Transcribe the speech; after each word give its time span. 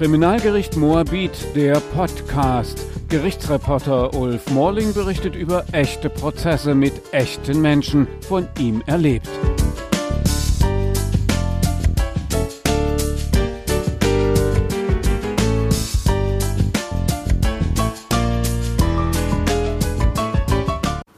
Kriminalgericht 0.00 0.78
Moabit, 0.78 1.54
der 1.54 1.78
Podcast. 1.78 2.86
Gerichtsreporter 3.10 4.14
Ulf 4.14 4.48
Morling 4.48 4.94
berichtet 4.94 5.36
über 5.36 5.66
echte 5.72 6.08
Prozesse 6.08 6.74
mit 6.74 7.12
echten 7.12 7.60
Menschen, 7.60 8.08
von 8.26 8.48
ihm 8.58 8.82
erlebt. 8.86 9.28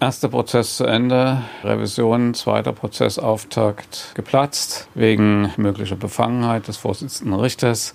Erster 0.00 0.28
Prozess 0.28 0.78
zu 0.78 0.86
Ende, 0.86 1.44
Revision, 1.62 2.34
zweiter 2.34 2.72
Prozessauftakt 2.72 4.10
geplatzt 4.16 4.88
wegen 4.96 5.52
möglicher 5.56 5.94
Befangenheit 5.94 6.66
des 6.66 6.78
Vorsitzenden 6.78 7.38
Richters. 7.38 7.94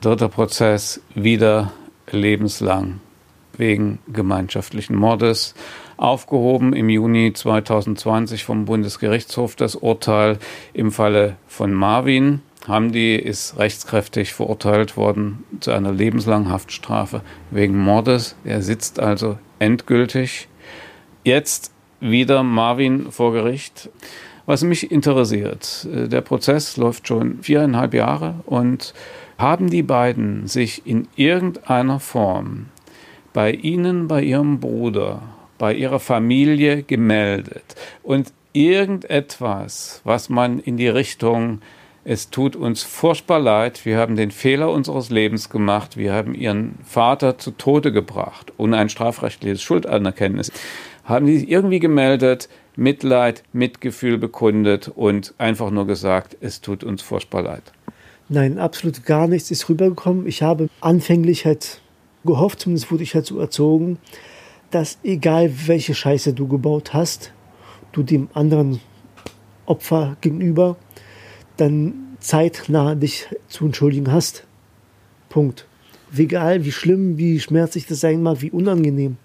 Dritter 0.00 0.28
Prozess 0.28 1.00
wieder 1.14 1.72
lebenslang 2.10 3.00
wegen 3.56 3.98
gemeinschaftlichen 4.12 4.94
Mordes. 4.94 5.54
Aufgehoben 5.96 6.74
im 6.74 6.90
Juni 6.90 7.32
2020 7.32 8.44
vom 8.44 8.66
Bundesgerichtshof 8.66 9.56
das 9.56 9.74
Urteil 9.74 10.38
im 10.74 10.92
Falle 10.92 11.36
von 11.46 11.72
Marvin. 11.72 12.42
Hamdi 12.68 13.16
ist 13.16 13.58
rechtskräftig 13.58 14.34
verurteilt 14.34 14.96
worden 14.96 15.44
zu 15.60 15.70
einer 15.70 15.92
lebenslangen 15.92 16.50
Haftstrafe 16.50 17.22
wegen 17.50 17.78
Mordes. 17.78 18.36
Er 18.44 18.60
sitzt 18.60 19.00
also 19.00 19.38
endgültig. 19.58 20.48
Jetzt 21.24 21.72
wieder 22.00 22.42
Marvin 22.42 23.10
vor 23.10 23.32
Gericht. 23.32 23.88
Was 24.44 24.62
mich 24.62 24.92
interessiert, 24.92 25.88
äh, 25.92 26.08
der 26.08 26.20
Prozess 26.20 26.76
läuft 26.76 27.08
schon 27.08 27.42
viereinhalb 27.42 27.94
Jahre 27.94 28.34
und 28.44 28.94
haben 29.38 29.68
die 29.70 29.82
beiden 29.82 30.46
sich 30.46 30.86
in 30.86 31.08
irgendeiner 31.16 32.00
Form 32.00 32.66
bei 33.32 33.52
Ihnen, 33.52 34.08
bei 34.08 34.22
Ihrem 34.22 34.60
Bruder, 34.60 35.22
bei 35.58 35.74
Ihrer 35.74 36.00
Familie 36.00 36.82
gemeldet 36.82 37.76
und 38.02 38.32
irgendetwas, 38.52 40.00
was 40.04 40.28
man 40.28 40.58
in 40.58 40.76
die 40.76 40.88
Richtung 40.88 41.60
es 42.08 42.30
tut 42.30 42.54
uns 42.54 42.84
furchtbar 42.84 43.40
leid, 43.40 43.84
wir 43.84 43.98
haben 43.98 44.14
den 44.14 44.30
Fehler 44.30 44.70
unseres 44.70 45.10
Lebens 45.10 45.50
gemacht, 45.50 45.96
wir 45.96 46.12
haben 46.12 46.36
Ihren 46.36 46.76
Vater 46.84 47.36
zu 47.36 47.50
Tode 47.50 47.90
gebracht, 47.90 48.52
ohne 48.58 48.76
ein 48.76 48.88
strafrechtliches 48.88 49.60
Schuldanerkenntnis. 49.60 50.52
Haben 51.02 51.26
Sie 51.26 51.50
irgendwie 51.50 51.80
gemeldet, 51.80 52.48
Mitleid, 52.76 53.42
Mitgefühl 53.52 54.18
bekundet 54.18 54.86
und 54.86 55.34
einfach 55.38 55.70
nur 55.70 55.88
gesagt, 55.88 56.36
es 56.40 56.60
tut 56.60 56.84
uns 56.84 57.02
furchtbar 57.02 57.42
leid? 57.42 57.72
Nein, 58.28 58.58
absolut 58.58 59.04
gar 59.04 59.28
nichts 59.28 59.50
ist 59.50 59.68
rübergekommen. 59.68 60.26
Ich 60.26 60.42
habe 60.42 60.68
anfänglich 60.80 61.46
halt 61.46 61.80
gehofft, 62.24 62.60
zumindest 62.60 62.90
wurde 62.90 63.04
ich 63.04 63.14
halt 63.14 63.26
so 63.26 63.38
erzogen, 63.38 63.98
dass 64.70 64.98
egal 65.04 65.52
welche 65.66 65.94
Scheiße 65.94 66.32
du 66.32 66.48
gebaut 66.48 66.92
hast, 66.92 67.32
du 67.92 68.02
dem 68.02 68.28
anderen 68.34 68.80
Opfer 69.64 70.16
gegenüber 70.20 70.76
dann 71.56 72.16
zeitnah 72.20 72.94
dich 72.94 73.26
zu 73.48 73.66
entschuldigen 73.66 74.10
hast. 74.12 74.44
Punkt. 75.28 75.66
Egal, 76.16 76.64
wie 76.64 76.72
schlimm, 76.72 77.18
wie 77.18 77.40
schmerzlich 77.40 77.86
das 77.86 78.00
sein 78.00 78.22
mag, 78.22 78.40
wie 78.40 78.50
unangenehm. 78.50 79.16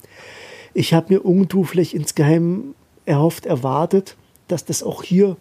Ich 0.74 0.94
habe 0.94 1.14
mir 1.14 1.26
irgendwo 1.26 1.64
vielleicht 1.64 1.94
insgeheim 1.94 2.76
erhofft, 3.06 3.46
erwartet, 3.46 4.16
dass 4.48 4.66
das 4.66 4.84
auch 4.84 5.04
hier 5.04 5.38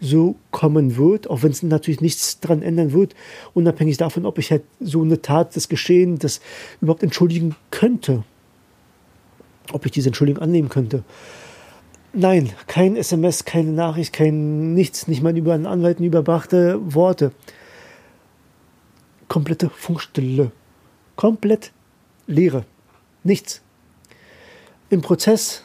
so 0.00 0.36
kommen 0.50 0.96
wird, 0.96 1.30
auch 1.30 1.42
wenn 1.42 1.52
es 1.52 1.62
natürlich 1.62 2.00
nichts 2.00 2.40
daran 2.40 2.62
ändern 2.62 2.92
wird, 2.92 3.14
unabhängig 3.54 3.96
davon, 3.96 4.26
ob 4.26 4.38
ich 4.38 4.50
halt 4.50 4.62
so 4.80 5.02
eine 5.02 5.22
Tat, 5.22 5.56
das 5.56 5.68
Geschehen, 5.68 6.18
das 6.18 6.40
überhaupt 6.80 7.02
entschuldigen 7.02 7.56
könnte. 7.70 8.24
Ob 9.72 9.86
ich 9.86 9.92
diese 9.92 10.10
Entschuldigung 10.10 10.42
annehmen 10.42 10.68
könnte. 10.68 11.04
Nein, 12.12 12.52
kein 12.66 12.96
SMS, 12.96 13.44
keine 13.44 13.72
Nachricht, 13.72 14.12
kein 14.12 14.74
nichts, 14.74 15.08
nicht 15.08 15.22
mal 15.22 15.36
über 15.36 15.54
einen 15.54 15.66
Anwalt 15.66 16.00
überbrachte 16.00 16.78
Worte. 16.94 17.32
Komplette 19.28 19.70
Funkstille. 19.70 20.52
Komplett 21.16 21.72
Leere. 22.26 22.64
Nichts. 23.24 23.62
Im 24.90 25.00
Prozess 25.00 25.62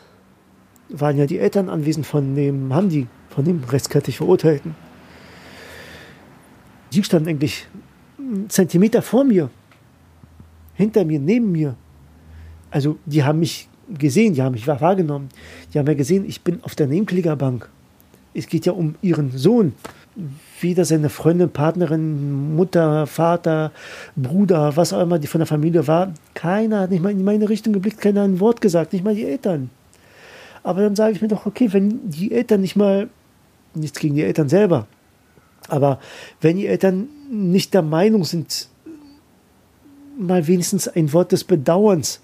waren 0.88 1.18
ja 1.18 1.25
die 1.25 1.38
Eltern 1.38 1.69
anwesend 1.69 2.07
von 2.07 2.35
dem 2.35 2.73
Hamdi, 2.73 3.07
von 3.29 3.45
dem 3.45 3.63
rechtskräftig 3.63 4.17
Verurteilten. 4.17 4.75
Die 6.91 7.03
standen 7.03 7.29
eigentlich 7.29 7.67
einen 8.17 8.50
Zentimeter 8.50 9.01
vor 9.01 9.23
mir, 9.23 9.50
hinter 10.73 11.06
mir, 11.06 11.19
neben 11.19 11.51
mir. 11.51 11.75
Also 12.72 12.97
die 13.06 13.23
haben 13.23 13.39
mich 13.39 13.68
gesehen, 13.97 14.34
die 14.34 14.41
haben 14.41 14.53
mich 14.53 14.68
wahrgenommen. 14.68 15.29
Die 15.73 15.79
haben 15.79 15.88
ja 15.88 15.94
gesehen, 15.94 16.25
ich 16.28 16.41
bin 16.41 16.63
auf 16.63 16.75
der 16.75 16.88
Nebenklägerbank. 16.88 17.69
Es 18.34 18.47
geht 18.47 18.66
ja 18.66 18.73
um 18.73 18.95
ihren 19.01 19.38
Sohn. 19.38 19.73
Weder 20.59 20.85
seine 20.85 21.09
Freundin, 21.09 21.50
Partnerin, 21.50 22.56
Mutter, 22.56 23.07
Vater, 23.07 23.72
Bruder, 24.16 24.75
was 24.75 24.91
auch 24.91 25.01
immer 25.01 25.18
die 25.18 25.28
von 25.28 25.39
der 25.39 25.47
Familie 25.47 25.88
war. 25.88 26.13
Keiner 26.34 26.81
hat 26.81 26.91
nicht 26.91 27.01
mal 27.01 27.12
in 27.12 27.23
meine 27.23 27.47
Richtung 27.47 27.73
geblickt, 27.73 28.01
keiner 28.01 28.22
hat 28.22 28.29
ein 28.29 28.39
Wort 28.39 28.59
gesagt, 28.59 28.91
nicht 28.91 29.06
mal 29.06 29.16
die 29.16 29.25
Eltern. 29.25 29.69
Aber 30.63 30.81
dann 30.81 30.95
sage 30.95 31.13
ich 31.13 31.22
mir 31.22 31.29
doch, 31.29 31.45
okay, 31.45 31.72
wenn 31.72 32.09
die 32.09 32.31
Eltern 32.31 32.62
nicht 32.62 32.75
mal 32.75 33.09
nichts 33.74 34.00
gegen 34.00 34.16
die 34.16 34.24
Eltern 34.24 34.50
selber. 34.50 34.88
Aber 35.68 36.00
wenn 36.41 36.57
die 36.57 36.68
Eltern 36.68 37.07
nicht 37.30 37.74
der 37.74 37.81
Meinung 37.81 38.24
sind, 38.24 38.69
mal 40.18 40.47
wenigstens 40.47 40.88
ein 40.88 41.13
Wort 41.13 41.31
des 41.31 41.44
Bedauerns 41.44 42.22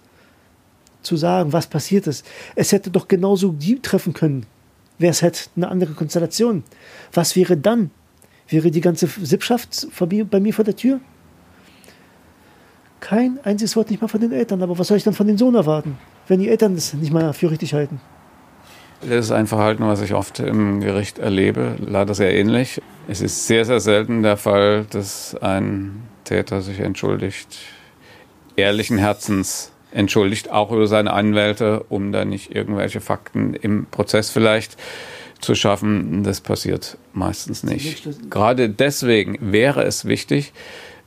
zu 1.02 1.16
sagen, 1.16 1.54
was 1.54 1.68
passiert 1.68 2.08
ist. 2.08 2.26
Es 2.56 2.72
hätte 2.72 2.90
doch 2.90 3.08
genauso 3.08 3.52
die 3.52 3.80
treffen 3.80 4.14
können. 4.14 4.46
Wäre 4.98 5.12
es 5.12 5.22
halt 5.22 5.50
eine 5.56 5.68
andere 5.68 5.94
Konstellation. 5.94 6.64
Was 7.14 7.36
wäre 7.36 7.58
dann? 7.58 7.92
Wäre 8.48 8.72
die 8.72 8.82
ganze 8.82 9.08
Sippschaft 9.08 9.88
bei 10.30 10.40
mir 10.40 10.54
vor 10.54 10.66
der 10.66 10.76
Tür? 10.76 11.00
Kein 13.00 13.40
einziges 13.44 13.76
Wort 13.76 13.92
nicht 13.92 14.02
mal 14.02 14.08
von 14.08 14.22
den 14.22 14.32
Eltern. 14.32 14.64
Aber 14.64 14.78
was 14.78 14.88
soll 14.88 14.98
ich 14.98 15.04
dann 15.04 15.14
von 15.14 15.28
den 15.28 15.38
Sohn 15.38 15.56
erwarten, 15.56 15.98
wenn 16.28 16.40
die 16.40 16.50
Eltern 16.50 16.76
das 16.76 16.94
nicht 16.94 17.14
mal 17.14 17.34
für 17.34 17.52
richtig 17.52 17.74
halten? 17.74 18.02
Das 19.08 19.26
ist 19.26 19.32
ein 19.32 19.46
Verhalten, 19.46 19.86
was 19.86 20.02
ich 20.02 20.14
oft 20.14 20.40
im 20.40 20.82
Gericht 20.82 21.20
erlebe, 21.20 21.76
leider 21.80 22.16
sehr 22.16 22.34
ähnlich. 22.34 22.82
Es 23.08 23.22
ist 23.22 23.46
sehr, 23.46 23.64
sehr 23.64 23.80
selten 23.80 24.24
der 24.24 24.36
Fall, 24.36 24.86
dass 24.90 25.36
ein 25.36 26.02
Täter 26.24 26.62
sich 26.62 26.80
entschuldigt, 26.80 27.56
ehrlichen 28.56 28.98
Herzens 28.98 29.72
entschuldigt, 29.92 30.50
auch 30.52 30.72
über 30.72 30.88
seine 30.88 31.14
Anwälte, 31.14 31.86
um 31.90 32.12
da 32.12 32.26
nicht 32.26 32.56
irgendwelche 32.56 33.00
Fakten 33.00 33.54
im 33.54 33.86
Prozess 33.86 34.32
vielleicht 34.32 34.76
zu 35.40 35.54
schaffen. 35.54 36.24
Das 36.24 36.42
passiert 36.42 36.98
meistens 37.14 37.64
nicht. 37.64 38.08
Gerade 38.32 38.70
deswegen 38.70 39.38
wäre 39.40 39.84
es 39.84 40.06
wichtig, 40.06 40.52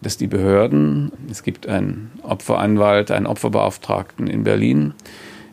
dass 0.00 0.16
die 0.16 0.28
Behörden, 0.28 1.10
es 1.28 1.42
gibt 1.42 1.66
einen 1.66 2.12
Opferanwalt, 2.22 3.10
einen 3.10 3.26
Opferbeauftragten 3.26 4.28
in 4.28 4.44
Berlin, 4.44 4.94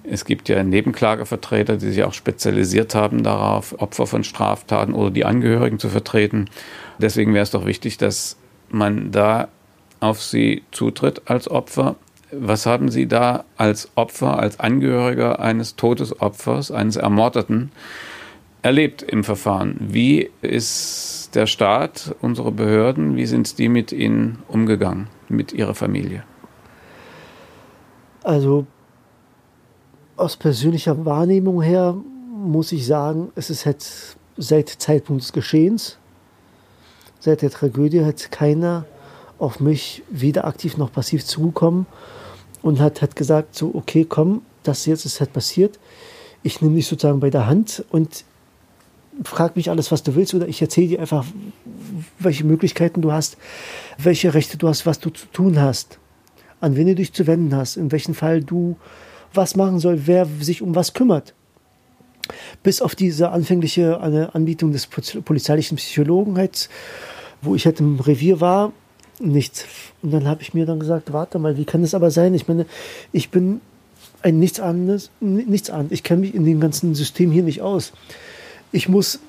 es 0.09 0.25
gibt 0.25 0.49
ja 0.49 0.63
Nebenklagevertreter, 0.63 1.77
die 1.77 1.91
sich 1.91 2.03
auch 2.03 2.13
spezialisiert 2.13 2.95
haben 2.95 3.23
darauf, 3.23 3.79
Opfer 3.79 4.07
von 4.07 4.23
Straftaten 4.23 4.93
oder 4.93 5.11
die 5.11 5.25
Angehörigen 5.25 5.79
zu 5.79 5.89
vertreten. 5.89 6.49
Deswegen 6.99 7.33
wäre 7.33 7.43
es 7.43 7.51
doch 7.51 7.66
wichtig, 7.66 7.97
dass 7.97 8.38
man 8.69 9.11
da 9.11 9.47
auf 9.99 10.21
sie 10.21 10.63
zutritt 10.71 11.23
als 11.25 11.49
Opfer. 11.49 11.95
Was 12.31 12.66
haben 12.66 12.89
Sie 12.89 13.07
da 13.07 13.45
als 13.55 13.89
Opfer, 13.95 14.39
als 14.39 14.59
Angehöriger 14.59 15.40
eines 15.40 15.75
Todesopfers, 15.75 16.72
eines 16.72 16.96
Ermordeten 16.96 17.72
erlebt 18.61 19.03
im 19.03 19.23
Verfahren? 19.23 19.78
Wie 19.79 20.29
ist 20.41 21.29
der 21.35 21.46
Staat, 21.46 22.16
unsere 22.22 22.51
Behörden, 22.51 23.16
wie 23.16 23.25
sind 23.25 23.58
die 23.59 23.69
mit 23.69 23.91
Ihnen 23.91 24.40
umgegangen, 24.47 25.08
mit 25.29 25.53
Ihrer 25.53 25.75
Familie? 25.75 26.23
Also 28.23 28.66
aus 30.17 30.38
persönlicher 30.38 31.06
Wahrnehmung 31.06 31.62
her 31.62 31.96
muss 32.46 32.72
ich 32.72 32.85
sagen, 32.85 33.32
es 33.35 33.50
ist 33.50 33.66
jetzt 33.66 34.17
seit 34.38 34.70
Zeitpunkt 34.70 35.23
des 35.23 35.34
Geschehens, 35.34 35.97
seit 37.20 37.41
der 37.41 37.50
Tragödie 37.50 38.03
hat 38.03 38.32
keiner 38.32 38.85
auf 39.40 39.59
mich 39.59 40.03
weder 40.09 40.46
aktiv 40.46 40.78
noch 40.78 40.91
passiv 40.91 41.26
zugekommen 41.26 41.85
und 42.62 42.79
hat, 42.79 43.02
hat 43.02 43.16
gesagt, 43.16 43.56
so, 43.56 43.72
okay, 43.73 44.06
komm, 44.08 44.41
das 44.64 44.85
jetzt 44.85 45.06
ist 45.06 45.20
halt 45.20 45.34
passiert. 45.34 45.79
Ich 46.44 46.61
nehme 46.61 46.76
dich 46.76 46.88
sozusagen 46.88 47.20
bei 47.20 47.29
der 47.29 47.47
Hand 47.47 47.84
und 47.90 48.23
frag 49.23 49.56
mich 49.56 49.70
alles, 49.70 49.91
was 49.91 50.03
du 50.03 50.16
willst, 50.16 50.34
oder 50.34 50.47
ich 50.47 50.61
erzähle 50.61 50.88
dir 50.88 51.00
einfach, 51.00 51.26
welche 52.20 52.44
Möglichkeiten 52.44 53.02
du 53.02 53.11
hast, 53.11 53.38
welche 53.97 54.34
Rechte 54.34 54.58
du 54.58 54.68
hast, 54.68 54.85
was 54.85 55.00
du 55.00 55.09
zu 55.09 55.26
tun 55.28 55.59
hast, 55.59 56.00
an 56.59 56.76
wen 56.76 56.88
du 56.88 56.96
dich 56.96 57.14
zu 57.14 57.28
wenden 57.28 57.56
hast, 57.56 57.78
in 57.78 57.91
welchem 57.91 58.14
Fall 58.14 58.44
du 58.44 58.78
was 59.35 59.55
machen 59.55 59.79
soll, 59.79 60.08
wer 60.08 60.28
sich 60.40 60.61
um 60.61 60.76
was 60.76 60.93
kümmert. 60.93 61.34
Bis 62.64 62.82
auf 62.82 62.96
diese 62.96 63.29
anfängliche 63.29 63.99
Anbietung 64.34 64.72
des 64.72 64.87
polizeilichen 64.87 65.78
Psychologen, 65.78 66.35
wo 67.41 67.55
ich 67.55 67.66
halt 67.66 67.79
im 67.79 67.99
Revier 67.99 68.41
war, 68.41 68.73
nichts. 69.20 69.66
Und 70.02 70.11
dann 70.11 70.28
habe 70.28 70.41
ich 70.41 70.53
mir 70.53 70.66
dann 70.66 70.79
gesagt, 70.79 71.14
warte 71.14 71.40
mal, 71.40 71.58
wie 71.58 71.66
kann 71.66 71.82
das 71.82 71.93
aber 71.93 72.11
sein? 72.11 72.34
Ich 72.34 72.47
meine, 72.47 72.66
ich 73.11 73.29
bin 73.29 73.61
ein 74.23 74.40
nichts 74.40 74.59
anderes, 74.59 75.11
nichts 75.20 75.70
anderes. 75.70 75.91
Ich 75.91 76.03
kenne 76.03 76.22
mich 76.22 76.34
in 76.34 76.46
dem 76.46 76.59
ganzen 76.59 76.96
System 76.96 77.32
hier 77.32 77.43
nicht 77.43 77.61
aus. 77.61 77.93
Ich 78.72 78.90
muss 78.90 79.20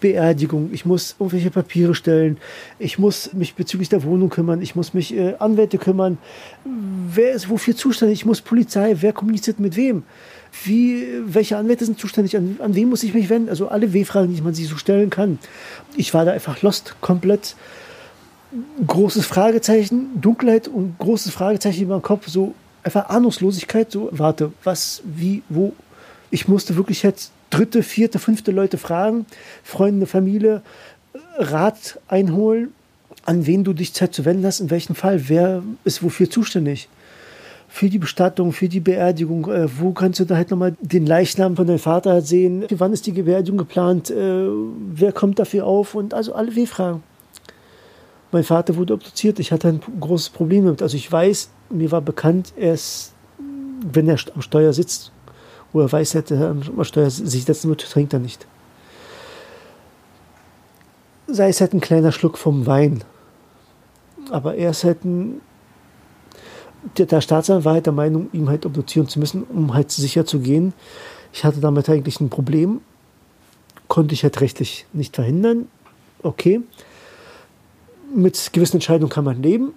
Beerdigung, 0.00 0.70
ich 0.72 0.84
muss 0.84 1.16
irgendwelche 1.18 1.50
Papiere 1.50 1.94
stellen, 1.94 2.38
ich 2.78 2.98
muss 2.98 3.32
mich 3.32 3.54
bezüglich 3.54 3.88
der 3.88 4.02
Wohnung 4.04 4.30
kümmern, 4.30 4.62
ich 4.62 4.74
muss 4.74 4.94
mich 4.94 5.14
äh, 5.14 5.34
Anwälte 5.38 5.78
kümmern. 5.78 6.18
Wer 6.64 7.32
ist 7.32 7.48
wofür 7.48 7.76
zuständig? 7.76 8.20
Ich 8.20 8.26
muss 8.26 8.40
Polizei, 8.40 8.96
wer 9.00 9.12
kommuniziert 9.12 9.60
mit 9.60 9.76
wem? 9.76 10.04
Wie, 10.64 11.06
welche 11.26 11.56
Anwälte 11.56 11.84
sind 11.84 11.98
zuständig? 11.98 12.36
An, 12.36 12.56
an 12.62 12.74
wen 12.74 12.88
muss 12.88 13.02
ich 13.02 13.14
mich 13.14 13.28
wenden? 13.28 13.48
Also 13.48 13.68
alle 13.68 13.92
W-Fragen, 13.92 14.34
die 14.34 14.42
man 14.42 14.54
sich 14.54 14.68
so 14.68 14.76
stellen 14.76 15.10
kann. 15.10 15.38
Ich 15.96 16.14
war 16.14 16.24
da 16.24 16.32
einfach 16.32 16.62
lost, 16.62 16.96
komplett. 17.00 17.56
Großes 18.86 19.26
Fragezeichen, 19.26 20.20
Dunkelheit 20.20 20.68
und 20.68 20.98
großes 20.98 21.32
Fragezeichen 21.32 21.82
über 21.82 21.98
den 21.98 22.02
Kopf, 22.02 22.28
so 22.28 22.54
einfach 22.82 23.10
Ahnungslosigkeit, 23.10 23.92
so, 23.92 24.08
warte, 24.12 24.52
was, 24.64 25.02
wie, 25.04 25.42
wo. 25.50 25.74
Ich 26.30 26.48
musste 26.48 26.76
wirklich 26.76 27.02
jetzt 27.02 27.32
dritte, 27.58 27.82
vierte, 27.82 28.18
fünfte 28.18 28.52
Leute 28.52 28.78
fragen, 28.78 29.26
Freunde, 29.64 30.06
Familie, 30.06 30.62
Rat 31.36 31.98
einholen, 32.06 32.72
an 33.24 33.46
wen 33.46 33.64
du 33.64 33.72
dich 33.72 33.92
Zeit 33.94 34.14
zu 34.14 34.24
wenden 34.24 34.46
hast, 34.46 34.60
in 34.60 34.70
welchem 34.70 34.94
Fall, 34.94 35.28
wer 35.28 35.62
ist 35.84 36.02
wofür 36.02 36.30
zuständig. 36.30 36.88
Für 37.68 37.90
die 37.90 37.98
Bestattung, 37.98 38.52
für 38.52 38.68
die 38.68 38.80
Beerdigung, 38.80 39.50
äh, 39.50 39.68
wo 39.78 39.92
kannst 39.92 40.20
du 40.20 40.24
da 40.24 40.36
halt 40.36 40.50
nochmal 40.50 40.74
den 40.80 41.04
Leichnam 41.04 41.56
von 41.56 41.66
deinem 41.66 41.78
Vater 41.78 42.22
sehen? 42.22 42.64
Wann 42.70 42.92
ist 42.92 43.06
die 43.06 43.12
Beerdigung 43.12 43.58
geplant? 43.58 44.10
Äh, 44.10 44.46
wer 44.94 45.12
kommt 45.12 45.38
dafür 45.38 45.66
auf? 45.66 45.94
Und 45.94 46.14
also 46.14 46.34
alle 46.34 46.54
W-Fragen. 46.54 47.02
Mein 48.30 48.44
Vater 48.44 48.76
wurde 48.76 48.94
obduziert, 48.94 49.38
ich 49.38 49.52
hatte 49.52 49.68
ein 49.68 49.80
großes 50.00 50.30
Problem 50.30 50.64
damit. 50.64 50.82
Also 50.82 50.96
ich 50.96 51.10
weiß, 51.10 51.50
mir 51.70 51.90
war 51.90 52.00
bekannt, 52.00 52.52
er 52.56 52.74
ist, 52.74 53.12
wenn 53.92 54.08
er 54.08 54.18
am 54.34 54.42
Steuer 54.42 54.72
sitzt, 54.72 55.12
wo 55.72 55.80
er 55.80 55.90
weiß, 55.90 56.14
er 56.14 56.50
am 56.50 56.84
Steuer 56.84 57.10
sich 57.10 57.44
setzen 57.44 57.68
wird, 57.68 57.88
trinkt 57.90 58.12
er 58.12 58.18
nicht. 58.18 58.46
Sei 61.26 61.48
es 61.48 61.60
halt 61.60 61.74
ein 61.74 61.80
kleiner 61.80 62.12
Schluck 62.12 62.38
vom 62.38 62.66
Wein. 62.66 63.04
Aber 64.30 64.54
er 64.54 64.70
ist 64.70 64.84
halt 64.84 65.04
ein. 65.04 65.40
Der, 66.96 67.06
der 67.06 67.20
Staatsanwalt 67.20 67.64
war 67.64 67.72
halt 67.74 67.86
der 67.86 67.92
Meinung, 67.92 68.28
ihm 68.32 68.48
halt 68.48 68.64
obduzieren 68.64 69.08
zu 69.08 69.18
müssen, 69.18 69.42
um 69.42 69.74
halt 69.74 69.90
sicher 69.90 70.24
zu 70.24 70.38
gehen. 70.38 70.72
Ich 71.32 71.44
hatte 71.44 71.60
damit 71.60 71.88
eigentlich 71.88 72.20
ein 72.20 72.30
Problem. 72.30 72.80
Konnte 73.88 74.14
ich 74.14 74.22
halt 74.22 74.40
rechtlich 74.40 74.86
nicht 74.92 75.16
verhindern. 75.16 75.68
Okay. 76.22 76.60
Mit 78.14 78.52
gewissen 78.52 78.76
Entscheidungen 78.76 79.10
kann 79.10 79.24
man 79.24 79.42
leben. 79.42 79.74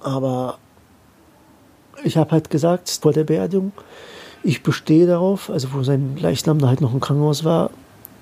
Aber 0.00 0.58
ich 2.02 2.16
habe 2.16 2.30
halt 2.30 2.50
gesagt, 2.50 2.88
vor 3.02 3.12
der 3.12 3.24
Beerdigung, 3.24 3.72
ich 4.42 4.62
bestehe 4.62 5.06
darauf, 5.06 5.50
also 5.50 5.72
wo 5.72 5.82
sein 5.82 6.16
Leichnam 6.18 6.58
da 6.58 6.68
halt 6.68 6.80
noch 6.80 6.94
im 6.94 7.00
Krankenhaus 7.00 7.44
war 7.44 7.70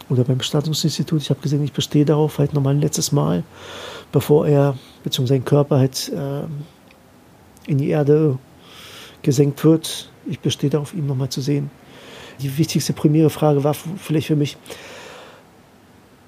oder 0.08 0.24
beim 0.24 0.38
Bestattungsinstitut, 0.38 1.22
ich 1.22 1.30
habe 1.30 1.40
gesehen, 1.40 1.62
ich 1.64 1.72
bestehe 1.72 2.04
darauf 2.04 2.38
halt 2.38 2.54
nochmal 2.54 2.74
ein 2.74 2.80
letztes 2.80 3.12
Mal, 3.12 3.44
bevor 4.10 4.46
er, 4.46 4.76
beziehungsweise 5.04 5.38
sein 5.38 5.44
Körper 5.44 5.78
halt 5.78 6.10
äh, 6.10 7.70
in 7.70 7.78
die 7.78 7.88
Erde 7.88 8.38
gesenkt 9.22 9.64
wird, 9.64 10.10
ich 10.26 10.40
bestehe 10.40 10.70
darauf, 10.70 10.94
ihn 10.94 11.06
nochmal 11.06 11.28
zu 11.28 11.40
sehen. 11.40 11.70
Die 12.40 12.56
wichtigste 12.56 12.92
primäre 12.92 13.30
Frage 13.30 13.64
war 13.64 13.74
vielleicht 13.74 14.28
für 14.28 14.36
mich, 14.36 14.56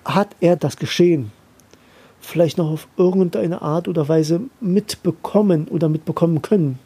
hat 0.05 0.29
er 0.41 0.57
das 0.57 0.77
Geschehen 0.77 1.33
vielleicht 2.21 2.59
noch 2.59 2.71
auf 2.71 2.89
irgendeine 2.97 3.63
Art 3.63 3.89
oder 3.89 4.09
Weise 4.09 4.43
mitbekommen 4.61 5.69
oder 5.69 5.89
mitbekommen 5.89 6.43
können? 6.43 6.79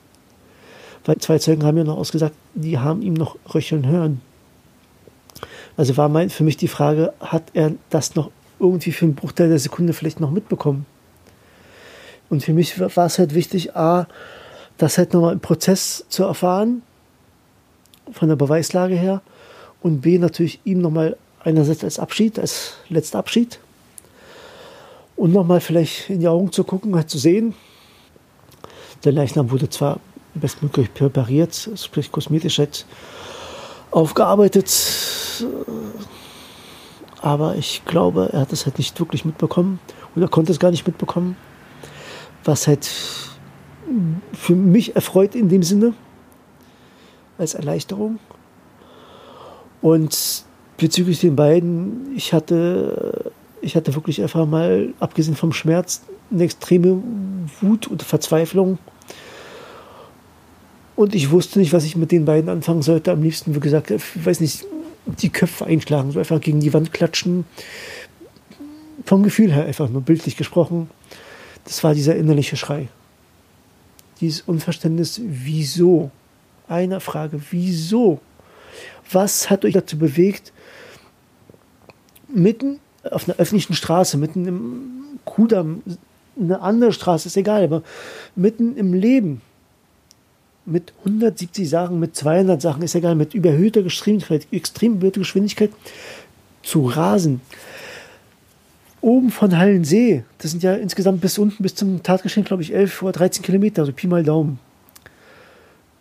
Weil 1.04 1.18
zwei 1.18 1.38
Zeugen 1.38 1.64
haben 1.64 1.76
ja 1.76 1.84
noch 1.84 1.98
ausgesagt, 1.98 2.34
die 2.54 2.78
haben 2.78 3.02
ihm 3.02 3.14
noch 3.14 3.36
röcheln 3.52 3.86
hören. 3.86 4.20
Also 5.76 5.96
war 5.96 6.08
mein, 6.08 6.30
für 6.30 6.44
mich 6.44 6.56
die 6.56 6.68
Frage, 6.68 7.12
hat 7.20 7.44
er 7.52 7.72
das 7.90 8.14
noch 8.14 8.30
irgendwie 8.58 8.92
für 8.92 9.04
einen 9.04 9.14
Bruchteil 9.14 9.48
der 9.48 9.58
Sekunde 9.58 9.92
vielleicht 9.92 10.20
noch 10.20 10.30
mitbekommen? 10.30 10.86
Und 12.30 12.42
für 12.42 12.52
mich 12.52 12.80
war 12.80 13.06
es 13.06 13.18
halt 13.18 13.34
wichtig, 13.34 13.76
A, 13.76 14.06
das 14.78 14.98
halt 14.98 15.12
nochmal 15.12 15.34
im 15.34 15.40
Prozess 15.40 16.04
zu 16.08 16.24
erfahren, 16.24 16.82
von 18.12 18.28
der 18.28 18.36
Beweislage 18.36 18.94
her, 18.94 19.20
und 19.82 20.00
B, 20.00 20.18
natürlich 20.18 20.60
ihm 20.64 20.80
nochmal 20.80 21.16
einerseits 21.40 21.84
als 21.84 21.98
Abschied, 21.98 22.38
als 22.38 22.74
letzter 22.88 23.18
Abschied, 23.18 23.58
und 25.16 25.32
nochmal 25.32 25.60
vielleicht 25.60 26.08
in 26.08 26.20
die 26.20 26.28
Augen 26.28 26.50
zu 26.50 26.64
gucken, 26.64 26.94
halt 26.96 27.10
zu 27.10 27.18
sehen. 27.18 27.54
Der 29.04 29.12
Leichnam 29.12 29.50
wurde 29.50 29.68
zwar 29.68 30.00
bestmöglich 30.34 30.92
präpariert, 30.92 31.70
sprich 31.76 32.10
kosmetisch 32.10 32.58
halt 32.58 32.86
aufgearbeitet. 33.90 34.70
Aber 37.20 37.56
ich 37.56 37.82
glaube, 37.84 38.30
er 38.32 38.40
hat 38.40 38.52
es 38.52 38.66
halt 38.66 38.78
nicht 38.78 38.98
wirklich 39.00 39.24
mitbekommen 39.24 39.80
oder 40.14 40.28
konnte 40.28 40.52
es 40.52 40.58
gar 40.58 40.70
nicht 40.70 40.86
mitbekommen. 40.86 41.36
Was 42.44 42.66
halt 42.66 42.90
für 44.32 44.54
mich 44.54 44.94
erfreut 44.96 45.34
in 45.34 45.48
dem 45.48 45.62
Sinne, 45.62 45.94
als 47.38 47.54
Erleichterung. 47.54 48.18
Und 49.80 50.44
bezüglich 50.76 51.20
den 51.20 51.36
beiden, 51.36 52.14
ich 52.16 52.32
hatte, 52.32 53.32
ich 53.60 53.76
hatte 53.76 53.94
wirklich 53.94 54.20
einfach 54.22 54.46
mal, 54.46 54.92
abgesehen 55.00 55.36
vom 55.36 55.52
Schmerz, 55.52 56.02
eine 56.30 56.44
extreme 56.44 57.02
Wut 57.60 57.86
und 57.86 58.02
Verzweiflung 58.02 58.78
und 60.96 61.14
ich 61.14 61.30
wusste 61.30 61.58
nicht, 61.58 61.72
was 61.72 61.84
ich 61.84 61.96
mit 61.96 62.12
den 62.12 62.24
beiden 62.24 62.48
anfangen 62.48 62.82
sollte. 62.82 63.10
Am 63.12 63.22
liebsten, 63.22 63.54
wie 63.54 63.60
gesagt, 63.60 63.90
ich 63.90 64.02
weiß 64.24 64.40
nicht, 64.40 64.64
die 65.06 65.28
Köpfe 65.28 65.66
einschlagen, 65.66 66.12
so 66.12 66.18
einfach 66.18 66.40
gegen 66.40 66.60
die 66.60 66.72
Wand 66.72 66.92
klatschen. 66.92 67.44
Vom 69.04 69.22
Gefühl 69.22 69.52
her 69.52 69.66
einfach 69.66 69.88
nur 69.88 70.02
bildlich 70.02 70.36
gesprochen. 70.36 70.88
Das 71.64 71.82
war 71.82 71.94
dieser 71.94 72.16
innerliche 72.16 72.56
Schrei. 72.56 72.88
Dieses 74.20 74.42
Unverständnis, 74.42 75.20
wieso? 75.24 76.10
Eine 76.68 77.00
Frage, 77.00 77.40
wieso? 77.50 78.20
Was 79.10 79.50
hat 79.50 79.64
euch 79.64 79.74
dazu 79.74 79.98
bewegt, 79.98 80.52
mitten 82.28 82.78
auf 83.10 83.28
einer 83.28 83.38
öffentlichen 83.38 83.74
Straße, 83.74 84.16
mitten 84.16 84.46
im 84.46 85.18
Kudamm, 85.24 85.82
eine 86.40 86.60
andere 86.60 86.92
Straße, 86.92 87.28
ist 87.28 87.36
egal, 87.36 87.64
aber 87.64 87.82
mitten 88.34 88.76
im 88.76 88.94
Leben, 88.94 89.42
mit 90.66 90.92
170 91.00 91.68
Sachen, 91.68 92.00
mit 92.00 92.16
200 92.16 92.60
Sachen, 92.60 92.82
ist 92.82 92.94
egal, 92.94 93.14
mit 93.14 93.34
überhöhter 93.34 93.82
Geschwindigkeit, 93.82 94.46
extrem 94.50 94.94
überhöhter 94.94 95.20
Geschwindigkeit 95.20 95.70
zu 96.62 96.86
rasen. 96.86 97.40
Oben 99.00 99.30
von 99.30 99.56
Hallensee, 99.56 100.24
das 100.38 100.52
sind 100.52 100.62
ja 100.62 100.74
insgesamt 100.74 101.20
bis 101.20 101.36
unten, 101.36 101.62
bis 101.62 101.74
zum 101.74 102.02
Tatgeschehen, 102.02 102.46
glaube 102.46 102.62
ich, 102.62 102.74
11 102.74 103.02
oder 103.02 103.12
13 103.12 103.42
Kilometer, 103.42 103.82
also 103.82 103.92
Pi 103.92 104.06
mal 104.06 104.22
Daumen. 104.22 104.58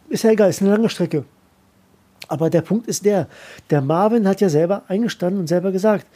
Ist 0.08 0.24
ja 0.24 0.32
egal, 0.32 0.50
ist 0.50 0.62
eine 0.62 0.72
lange 0.72 0.90
Strecke. 0.90 1.26
Aber 2.30 2.50
der 2.50 2.62
Punkt 2.62 2.88
ist 2.88 3.04
der, 3.04 3.28
der 3.70 3.82
Marvin 3.82 4.26
hat 4.26 4.40
ja 4.40 4.48
selber 4.48 4.84
eingestanden 4.88 5.42
und 5.42 5.48
selber 5.48 5.74
gesagt, 5.74 6.08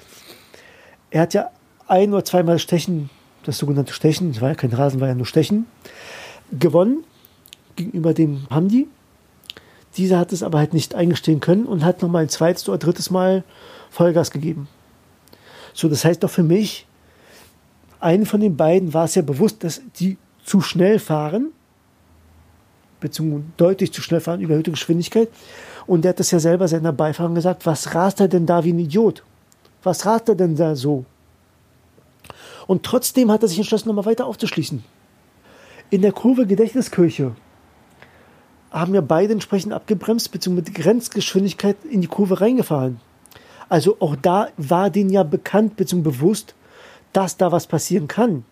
er 1.12 1.22
hat 1.22 1.34
ja 1.34 1.52
ein 1.88 2.14
oder 2.14 2.24
zweimal 2.24 2.60
Stechen, 2.60 3.10
das 3.44 3.58
sogenannte 3.58 3.94
Stechen, 3.94 4.32
das 4.32 4.42
war 4.42 4.50
ja 4.50 4.56
kein 4.56 4.72
Rasen, 4.72 5.02
war 5.02 5.10
ja 5.10 5.16
nur 5.16 5.26
Stechen, 5.26 5.66
gewonnen 6.58 7.04
gegenüber 7.78 8.14
dem 8.14 8.48
Hamdi. 8.50 8.88
Dieser 9.96 10.20
hat 10.20 10.34
es 10.34 10.44
aber 10.44 10.60
halt 10.60 10.74
nicht 10.74 10.94
eingestehen 10.94 11.40
können 11.40 11.66
und 11.66 11.84
hat 11.84 12.02
nochmal 12.02 12.24
ein 12.24 12.30
zweites 12.30 12.68
oder 12.68 12.78
drittes 12.78 13.10
Mal 13.10 13.44
Vollgas 13.90 14.32
gegeben. 14.32 14.68
So, 15.74 15.88
das 15.88 16.04
heißt 16.04 16.24
doch 16.24 16.30
für 16.30 16.44
mich, 16.44 16.86
einen 18.00 18.26
von 18.26 18.42
den 18.42 18.58
beiden 18.58 18.94
war 18.94 19.06
es 19.06 19.16
ja 19.16 19.22
bewusst, 19.22 19.64
dass 19.64 19.82
die 20.00 20.18
zu 20.44 20.62
schnell 20.62 21.00
fahren, 21.00 21.52
beziehungsweise 23.00 23.44
deutlich 23.58 23.92
zu 23.92 24.02
schnell 24.02 24.20
fahren, 24.20 24.42
überhöhte 24.42 24.72
Geschwindigkeit. 24.72 25.30
Und 25.86 26.04
der 26.04 26.10
hat 26.10 26.20
das 26.20 26.32
ja 26.32 26.40
selber 26.40 26.68
seiner 26.68 26.94
Beifahrerin 26.94 27.36
gesagt, 27.36 27.66
was 27.66 27.96
rast 27.96 28.20
er 28.20 28.28
denn 28.28 28.46
da 28.46 28.64
wie 28.64 28.74
ein 28.74 28.80
Idiot? 28.80 29.24
Was 29.84 30.06
rast 30.06 30.30
er 30.30 30.36
denn 30.36 30.56
da 30.56 30.76
so? 30.76 31.06
Und 32.68 32.84
trotzdem 32.84 33.32
hat 33.32 33.42
er 33.42 33.48
sich 33.48 33.58
entschlossen, 33.58 33.88
nochmal 33.88 34.06
weiter 34.06 34.26
aufzuschließen. 34.26 34.84
In 35.90 36.02
der 36.02 36.12
Kurve 36.12 36.46
Gedächtniskirche 36.46 37.32
haben 38.72 38.94
ja 38.94 39.02
beide 39.02 39.34
entsprechend 39.34 39.74
abgebremst, 39.74 40.32
beziehungsweise 40.32 40.72
mit 40.72 40.76
Grenzgeschwindigkeit 40.76 41.78
in 41.90 42.02
die 42.02 42.08
Kurve 42.08 42.42
reingefahren. 42.42 43.00
Also 43.70 43.98
auch 44.00 44.16
da 44.16 44.50
war 44.58 44.90
denen 44.90 45.10
ja 45.10 45.24
bekannt, 45.24 45.76
beziehungsweise 45.76 46.18
bewusst, 46.18 46.56
dass 47.14 47.38
da 47.38 47.52
was 47.52 47.68
passieren 47.68 48.08
kann. 48.08 48.46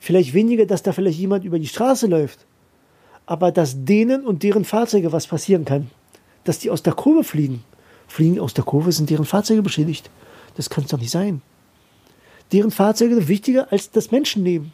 Vielleicht 0.00 0.34
weniger, 0.34 0.66
dass 0.66 0.82
da 0.82 0.92
vielleicht 0.92 1.18
jemand 1.18 1.44
über 1.44 1.58
die 1.58 1.66
Straße 1.66 2.06
läuft, 2.06 2.40
aber 3.26 3.52
dass 3.52 3.84
denen 3.84 4.26
und 4.26 4.42
deren 4.42 4.64
Fahrzeuge 4.64 5.12
was 5.12 5.26
passieren 5.26 5.64
kann. 5.64 5.90
Dass 6.44 6.58
die 6.58 6.70
aus 6.70 6.82
der 6.82 6.94
Kurve 6.94 7.24
fliegen. 7.24 7.62
Fliegen 8.06 8.40
aus 8.40 8.54
der 8.54 8.64
Kurve, 8.64 8.90
sind 8.92 9.10
deren 9.10 9.26
Fahrzeuge 9.26 9.62
beschädigt. 9.62 10.10
Das 10.56 10.70
kann 10.70 10.84
es 10.84 10.90
doch 10.90 10.98
nicht 10.98 11.10
sein. 11.10 11.42
Deren 12.52 12.70
Fahrzeuge 12.70 13.16
sind 13.16 13.28
wichtiger 13.28 13.70
als 13.70 13.90
das 13.90 14.10
Menschenleben. 14.10 14.72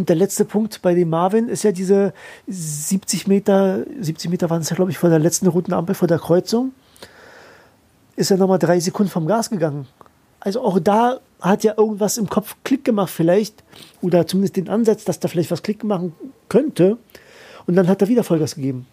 Und 0.00 0.08
der 0.08 0.16
letzte 0.16 0.46
Punkt 0.46 0.80
bei 0.80 0.94
dem 0.94 1.10
Marvin 1.10 1.50
ist 1.50 1.62
ja 1.62 1.72
diese 1.72 2.14
70 2.46 3.26
Meter, 3.26 3.84
70 4.00 4.30
Meter 4.30 4.48
waren 4.48 4.62
es 4.62 4.70
ja, 4.70 4.74
glaube 4.74 4.90
ich, 4.90 4.96
vor 4.96 5.10
der 5.10 5.18
letzten 5.18 5.46
roten 5.46 5.74
Ampel, 5.74 5.94
vor 5.94 6.08
der 6.08 6.18
Kreuzung, 6.18 6.72
ist 8.16 8.30
er 8.30 8.38
nochmal 8.38 8.58
drei 8.58 8.80
Sekunden 8.80 9.12
vom 9.12 9.26
Gas 9.26 9.50
gegangen. 9.50 9.86
Also 10.40 10.62
auch 10.62 10.78
da 10.78 11.20
hat 11.38 11.64
ja 11.64 11.74
irgendwas 11.76 12.16
im 12.16 12.30
Kopf 12.30 12.56
Klick 12.64 12.82
gemacht 12.82 13.10
vielleicht, 13.10 13.62
oder 14.00 14.26
zumindest 14.26 14.56
den 14.56 14.70
Ansatz, 14.70 15.04
dass 15.04 15.20
da 15.20 15.28
vielleicht 15.28 15.50
was 15.50 15.62
Klick 15.62 15.84
machen 15.84 16.14
könnte. 16.48 16.96
Und 17.66 17.76
dann 17.76 17.86
hat 17.86 18.00
er 18.00 18.08
wieder 18.08 18.24
Vollgas 18.24 18.54
gegeben. 18.54 18.86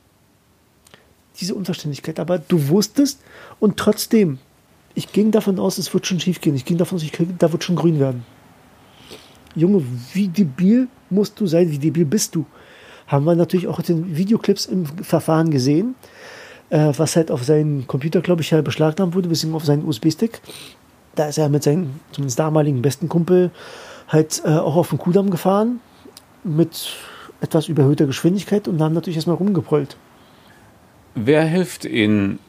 Diese 1.40 1.56
Unverständlichkeit. 1.56 2.20
Aber 2.20 2.38
du 2.38 2.68
wusstest 2.68 3.22
und 3.62 3.78
trotzdem, 3.78 4.40
ich 4.94 5.14
ging 5.14 5.32
davon 5.32 5.58
aus, 5.58 5.78
es 5.78 5.94
wird 5.94 6.06
schon 6.06 6.20
schief 6.20 6.42
gehen. 6.42 6.54
Ich 6.54 6.66
ging 6.66 6.78
davon 6.78 6.98
aus, 6.98 7.04
ich 7.04 7.14
da 7.40 7.50
wird 7.54 7.64
schon 7.64 7.78
grün 7.78 7.98
werden. 7.98 8.26
Junge, 9.56 9.82
wie 10.14 10.28
debil 10.28 10.90
musst 11.10 11.40
du 11.40 11.48
sein, 11.48 11.72
wie 11.72 11.78
debil 11.78 12.06
bist 12.06 12.36
du? 12.36 12.46
Haben 13.08 13.26
wir 13.26 13.36
natürlich 13.36 13.68
auch 13.68 13.80
in 13.80 13.86
den 13.86 14.18
Videoclips 14.18 14.66
im 14.66 14.86
Verfahren 14.86 15.50
gesehen, 15.50 15.96
äh, 16.70 16.92
was 16.98 17.16
halt 17.16 17.32
auf 17.32 17.44
seinen 17.44 17.88
Computer, 17.88 18.22
glaube 18.22 18.42
ich, 18.42 18.52
ja 18.52 18.62
beschlagnahmt 18.62 19.16
wurde, 19.16 19.30
beziehungsweise 19.30 19.58
auf 19.58 19.66
seinen 19.66 19.88
USB-Stick. 19.88 20.42
Da 21.16 21.28
ist 21.28 21.38
er 21.38 21.50
mit 21.50 21.64
seinem 21.64 22.00
zumindest 22.12 22.40
damaligen 22.40 22.82
besten 22.82 23.10
Kumpel 23.10 23.52
halt 24.08 24.42
äh, 24.46 24.50
auch 24.50 24.76
auf 24.76 24.90
den 24.90 24.98
Kudamm 24.98 25.30
gefahren 25.30 25.80
mit 26.44 26.96
etwas 27.42 27.68
überhöhter 27.68 28.06
Geschwindigkeit 28.06 28.68
und 28.68 28.82
haben 28.82 28.94
natürlich 28.94 29.18
erstmal 29.18 29.38
rumgeprollt. 29.38 29.98
Wer 31.16 31.44
hilft 31.44 31.86
Ihnen 31.86 32.40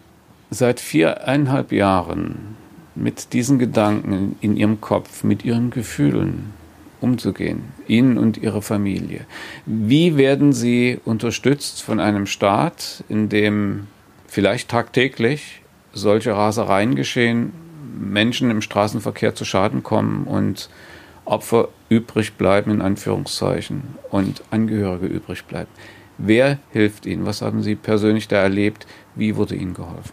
seit 0.51 0.81
viereinhalb 0.81 1.73
Jahren 1.73 2.57
mit 2.95 3.33
diesen 3.33 3.59
Gedanken 3.59 4.37
in 4.41 4.57
Ihrem 4.57 4.81
Kopf, 4.81 5.25
mit 5.25 5.45
Ihren 5.45 5.71
Gefühlen 5.71 6.53
umzugehen, 7.01 7.65
Ihnen 7.87 8.19
und 8.19 8.37
Ihrer 8.37 8.63
Familie? 8.63 9.27
Wie 9.67 10.17
werden 10.17 10.53
Sie 10.53 10.99
unterstützt 11.05 11.83
von 11.83 12.01
einem 12.01 12.27
Staat, 12.27 13.05
in 13.09 13.29
dem 13.29 13.87
vielleicht 14.27 14.71
tagtäglich 14.71 15.63
solche 15.93 16.33
Rasereien 16.35 16.95
geschehen, 16.95 17.53
Menschen 17.99 18.51
im 18.51 18.63
Straßenverkehr 18.63 19.35
zu 19.35 19.45
Schaden 19.45 19.83
kommen 19.83 20.25
und 20.25 20.69
Opfer 21.25 21.69
übrig 21.89 22.35
bleiben, 22.35 22.71
in 22.71 22.81
Anführungszeichen, 22.81 23.83
und 24.11 24.43
Angehörige 24.51 25.07
übrig 25.07 25.45
bleiben. 25.45 25.71
Wer 26.17 26.59
hilft 26.71 27.07
Ihnen? 27.07 27.27
Was 27.27 27.43
haben 27.43 27.63
Sie 27.63 27.75
persönlich 27.75 28.29
da 28.29 28.37
erlebt? 28.37 28.87
Wie 29.15 29.37
wurde 29.37 29.55
Ihnen 29.55 29.75
geholfen? 29.75 30.13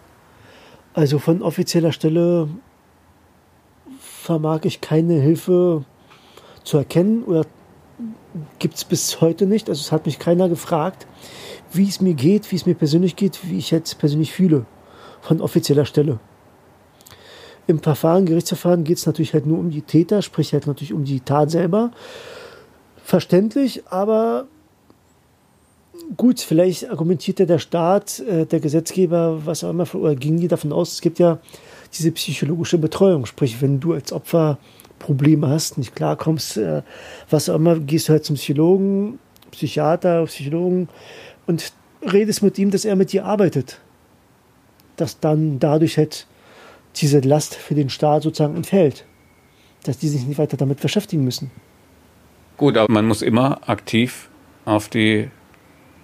Also 0.93 1.19
von 1.19 1.41
offizieller 1.41 1.91
Stelle 1.91 2.49
vermag 3.99 4.61
ich 4.63 4.81
keine 4.81 5.15
Hilfe 5.15 5.83
zu 6.65 6.77
erkennen 6.77 7.23
oder 7.23 7.45
gibt 8.59 8.75
es 8.75 8.83
bis 8.83 9.21
heute 9.21 9.45
nicht. 9.45 9.69
Also 9.69 9.79
es 9.79 9.91
hat 9.91 10.05
mich 10.05 10.19
keiner 10.19 10.49
gefragt, 10.49 11.07
wie 11.71 11.87
es 11.87 12.01
mir 12.01 12.13
geht, 12.13 12.51
wie 12.51 12.57
es 12.57 12.65
mir 12.65 12.75
persönlich 12.75 13.15
geht, 13.15 13.39
wie 13.49 13.57
ich 13.57 13.71
jetzt 13.71 13.97
persönlich 13.97 14.33
fühle 14.33 14.65
von 15.21 15.41
offizieller 15.41 15.85
Stelle. 15.85 16.19
Im 17.67 17.79
Verfahren, 17.79 18.25
Gerichtsverfahren 18.25 18.83
geht 18.83 18.97
es 18.97 19.05
natürlich 19.05 19.33
halt 19.33 19.47
nur 19.47 19.57
um 19.57 19.71
die 19.71 19.81
Täter, 19.81 20.21
sprich 20.21 20.53
halt 20.53 20.67
natürlich 20.67 20.93
um 20.93 21.03
die 21.03 21.21
Tat 21.21 21.49
selber. 21.49 21.91
Verständlich, 23.03 23.83
aber 23.87 24.45
gut, 26.15 26.41
vielleicht 26.41 26.89
argumentierte 26.89 27.45
der 27.45 27.59
Staat, 27.59 28.19
äh, 28.19 28.45
der 28.45 28.59
Gesetzgeber, 28.59 29.45
was 29.45 29.63
auch 29.63 29.71
immer, 29.71 29.87
oder 29.95 30.15
ging 30.15 30.39
die 30.39 30.47
davon 30.47 30.73
aus, 30.73 30.93
es 30.93 31.01
gibt 31.01 31.17
ja 31.17 31.39
diese 31.93 32.11
psychologische 32.11 32.77
Betreuung. 32.77 33.25
Sprich, 33.25 33.61
wenn 33.61 33.79
du 33.79 33.93
als 33.93 34.11
Opfer 34.11 34.59
Probleme 35.05 35.47
hast, 35.47 35.77
nicht 35.77 35.95
klarkommst, 35.95 36.57
äh, 36.57 36.81
was 37.29 37.47
auch 37.47 37.55
immer, 37.55 37.79
gehst 37.79 38.09
du 38.09 38.13
halt 38.13 38.25
zum 38.25 38.35
Psychologen, 38.35 39.19
Psychiater, 39.51 40.25
Psychologen 40.25 40.89
und 41.45 41.73
redest 42.01 42.41
mit 42.41 42.57
ihm, 42.57 42.71
dass 42.71 42.85
er 42.85 42.95
mit 42.95 43.13
dir 43.13 43.25
arbeitet. 43.25 43.79
Dass 44.95 45.19
dann 45.19 45.59
dadurch 45.59 45.97
halt 45.97 46.25
diese 46.95 47.19
Last 47.19 47.53
für 47.53 47.75
den 47.75 47.89
Staat 47.89 48.23
sozusagen 48.23 48.55
entfällt. 48.55 49.05
Dass 49.83 49.99
die 49.99 50.07
sich 50.07 50.25
nicht 50.25 50.39
weiter 50.39 50.57
damit 50.57 50.81
beschäftigen 50.81 51.23
müssen. 51.23 51.51
Gut, 52.57 52.75
aber 52.75 52.91
man 52.91 53.05
muss 53.05 53.21
immer 53.21 53.69
aktiv 53.69 54.29
auf 54.65 54.89
die 54.89 55.29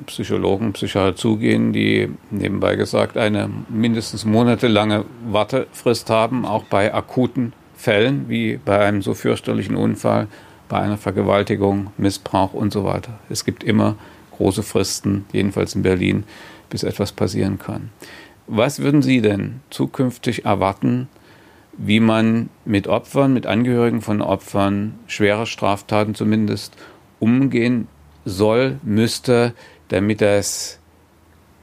Psychologen, 0.06 0.74
Psychiater 0.74 1.16
zugehen, 1.16 1.74
die 1.74 2.10
nebenbei 2.30 2.76
gesagt 2.76 3.18
eine 3.18 3.50
mindestens 3.70 4.26
monatelange 4.26 5.06
Wartefrist 5.26 6.10
haben, 6.10 6.46
auch 6.46 6.66
bei 6.66 6.94
akuten 6.94 7.54
Fällen 7.82 8.30
wie 8.30 8.60
bei 8.64 8.78
einem 8.78 9.02
so 9.02 9.16
fürchterlichen 9.16 9.76
Unfall, 9.76 10.28
bei 10.70 10.78
einer 10.80 10.98
Vergewaltigung, 10.98 11.92
Missbrauch 11.98 12.54
und 12.54 12.72
so 12.72 12.84
weiter. 12.84 13.20
Es 13.30 13.44
gibt 13.44 13.64
immer 13.64 13.96
große 14.38 14.62
Fristen, 14.62 15.26
jedenfalls 15.34 15.74
in 15.74 15.82
Berlin, 15.82 16.24
bis 16.70 16.84
etwas 16.84 17.12
passieren 17.12 17.58
kann. 17.58 17.90
Was 18.46 18.80
würden 18.80 19.02
Sie 19.02 19.22
denn 19.22 19.62
zukünftig 19.72 20.46
erwarten, 20.46 21.10
wie 21.74 22.00
man 22.00 22.50
mit 22.66 22.88
Opfern, 22.88 23.34
mit 23.34 23.48
Angehörigen 23.48 24.02
von 24.02 24.22
Opfern 24.22 25.00
schwerer 25.08 25.48
Straftaten 25.48 26.14
zumindest 26.14 26.76
umgehen 27.20 27.88
soll, 28.26 28.80
müsste, 28.84 29.54
damit 29.88 30.22
es 30.22 30.80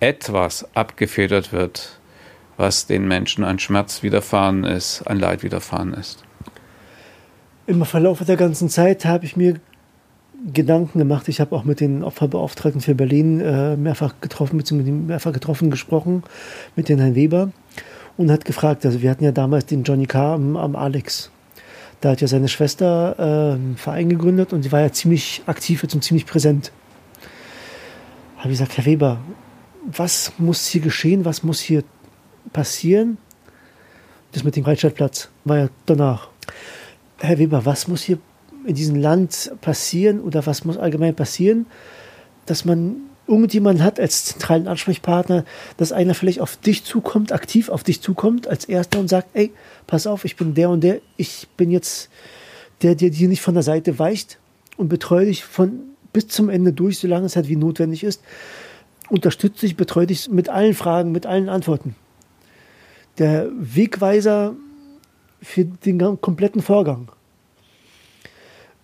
etwas 0.00 0.68
abgefedert 0.75 1.52
wird, 1.52 1.98
was 2.59 2.87
den 2.87 3.09
Menschen 3.09 3.45
an 3.45 3.59
Schmerz 3.59 4.03
widerfahren 4.03 4.65
ist, 4.65 5.03
an 5.07 5.19
Leid 5.19 5.43
widerfahren 5.43 5.95
ist. 5.95 6.25
Im 7.67 7.83
Verlauf 7.87 8.23
der 8.25 8.37
ganzen 8.37 8.69
Zeit 8.69 9.07
habe 9.07 9.25
ich 9.25 9.37
mir 9.37 9.61
Gedanken 10.53 10.99
gemacht. 10.99 11.29
Ich 11.29 11.41
habe 11.41 11.57
auch 11.57 11.65
mit 11.65 11.81
den 11.81 12.05
Opferbeauftragten 12.05 12.81
für 12.81 12.95
Berlin 12.95 13.41
äh, 13.41 13.77
mehrfach 13.77 14.15
getroffen, 14.21 14.59
beziehungsweise 14.59 14.93
mehrfach 14.93 15.33
getroffen, 15.33 15.71
gesprochen 15.71 16.23
mit 16.77 16.91
den 16.91 16.99
Herrn 16.99 17.15
Weber 17.15 17.50
und 18.17 18.31
hat 18.31 18.45
gefragt, 18.45 18.85
also 18.85 19.00
wir 19.00 19.11
hatten 19.11 19.25
ja 19.25 19.33
damals 19.33 19.67
den 19.67 19.83
Johnny 19.85 20.07
K. 20.07 20.35
am, 20.35 20.57
am 20.57 20.77
Alex. 20.77 21.31
Da 22.00 22.11
hat 22.11 22.21
ja 22.21 22.29
seine 22.29 22.49
Schwester 22.49 23.17
äh, 23.19 23.55
einen 23.55 23.77
Verein 23.77 24.09
gegründet 24.11 24.53
und 24.53 24.62
sie 24.62 24.71
war 24.71 24.81
ja 24.81 24.93
ziemlich 24.93 25.43
aktiv 25.47 25.83
und 25.83 26.05
ziemlich 26.05 26.27
präsent 26.27 26.71
habe 28.38 28.53
ich 28.53 28.59
gesagt, 28.59 28.77
Herr 28.77 28.87
Weber, 28.87 29.19
was 29.85 30.33
muss 30.38 30.67
hier 30.67 30.81
geschehen, 30.81 31.25
was 31.25 31.43
muss 31.43 31.61
hier 31.61 31.83
passieren? 32.52 33.18
Das 34.33 34.45
mit 34.45 34.57
dem 34.57 34.64
Reichstadtplatz 34.64 35.28
war 35.45 35.59
ja 35.59 35.68
danach. 35.87 36.28
Herr 37.18 37.38
Weber, 37.38 37.64
was 37.64 37.88
muss 37.88 38.02
hier 38.02 38.18
in 38.66 38.75
diesem 38.75 38.97
Land 38.97 39.52
passieren 39.61 40.21
oder 40.21 40.47
was 40.47 40.64
muss 40.64 40.76
allgemein 40.76 41.14
passieren, 41.14 41.66
dass 42.47 42.64
man 42.64 42.97
irgendjemanden 43.26 43.85
hat 43.85 44.00
als 44.00 44.25
zentralen 44.25 44.68
Ansprechpartner, 44.68 45.45
dass 45.76 45.92
einer 45.92 46.14
vielleicht 46.14 46.40
auf 46.40 46.57
dich 46.57 46.85
zukommt, 46.85 47.33
aktiv 47.33 47.68
auf 47.68 47.85
dich 47.85 48.00
zukommt 48.00 48.49
als 48.49 48.64
Erster 48.64 48.99
und 48.99 49.09
sagt, 49.09 49.28
ey, 49.35 49.52
pass 49.87 50.07
auf, 50.07 50.25
ich 50.25 50.37
bin 50.37 50.54
der 50.54 50.71
und 50.71 50.83
der, 50.83 51.00
ich 51.16 51.47
bin 51.57 51.71
jetzt 51.71 52.09
der, 52.83 52.95
der 52.95 53.11
dir 53.11 53.28
nicht 53.28 53.42
von 53.42 53.54
der 53.54 53.62
Seite 53.62 53.99
weicht 53.99 54.38
und 54.76 54.88
betreue 54.88 55.26
dich 55.26 55.45
von 55.45 55.80
bis 56.12 56.28
zum 56.28 56.49
Ende 56.49 56.73
durch, 56.73 56.99
solange 56.99 57.26
es 57.26 57.37
halt 57.37 57.49
wie 57.49 57.57
notwendig 57.57 58.02
ist. 58.02 58.23
Unterstütze 59.11 59.66
dich, 59.66 59.76
betreue 59.76 60.07
dich 60.07 60.28
mit 60.28 60.49
allen 60.49 60.75
Fragen, 60.75 61.12
mit 61.12 61.26
allen 61.26 61.49
Antworten. 61.49 61.95
Der 63.18 63.48
Wegweiser 63.52 64.54
für 65.42 65.64
den 65.64 66.20
kompletten 66.20 66.62
Vorgang. 66.62 67.10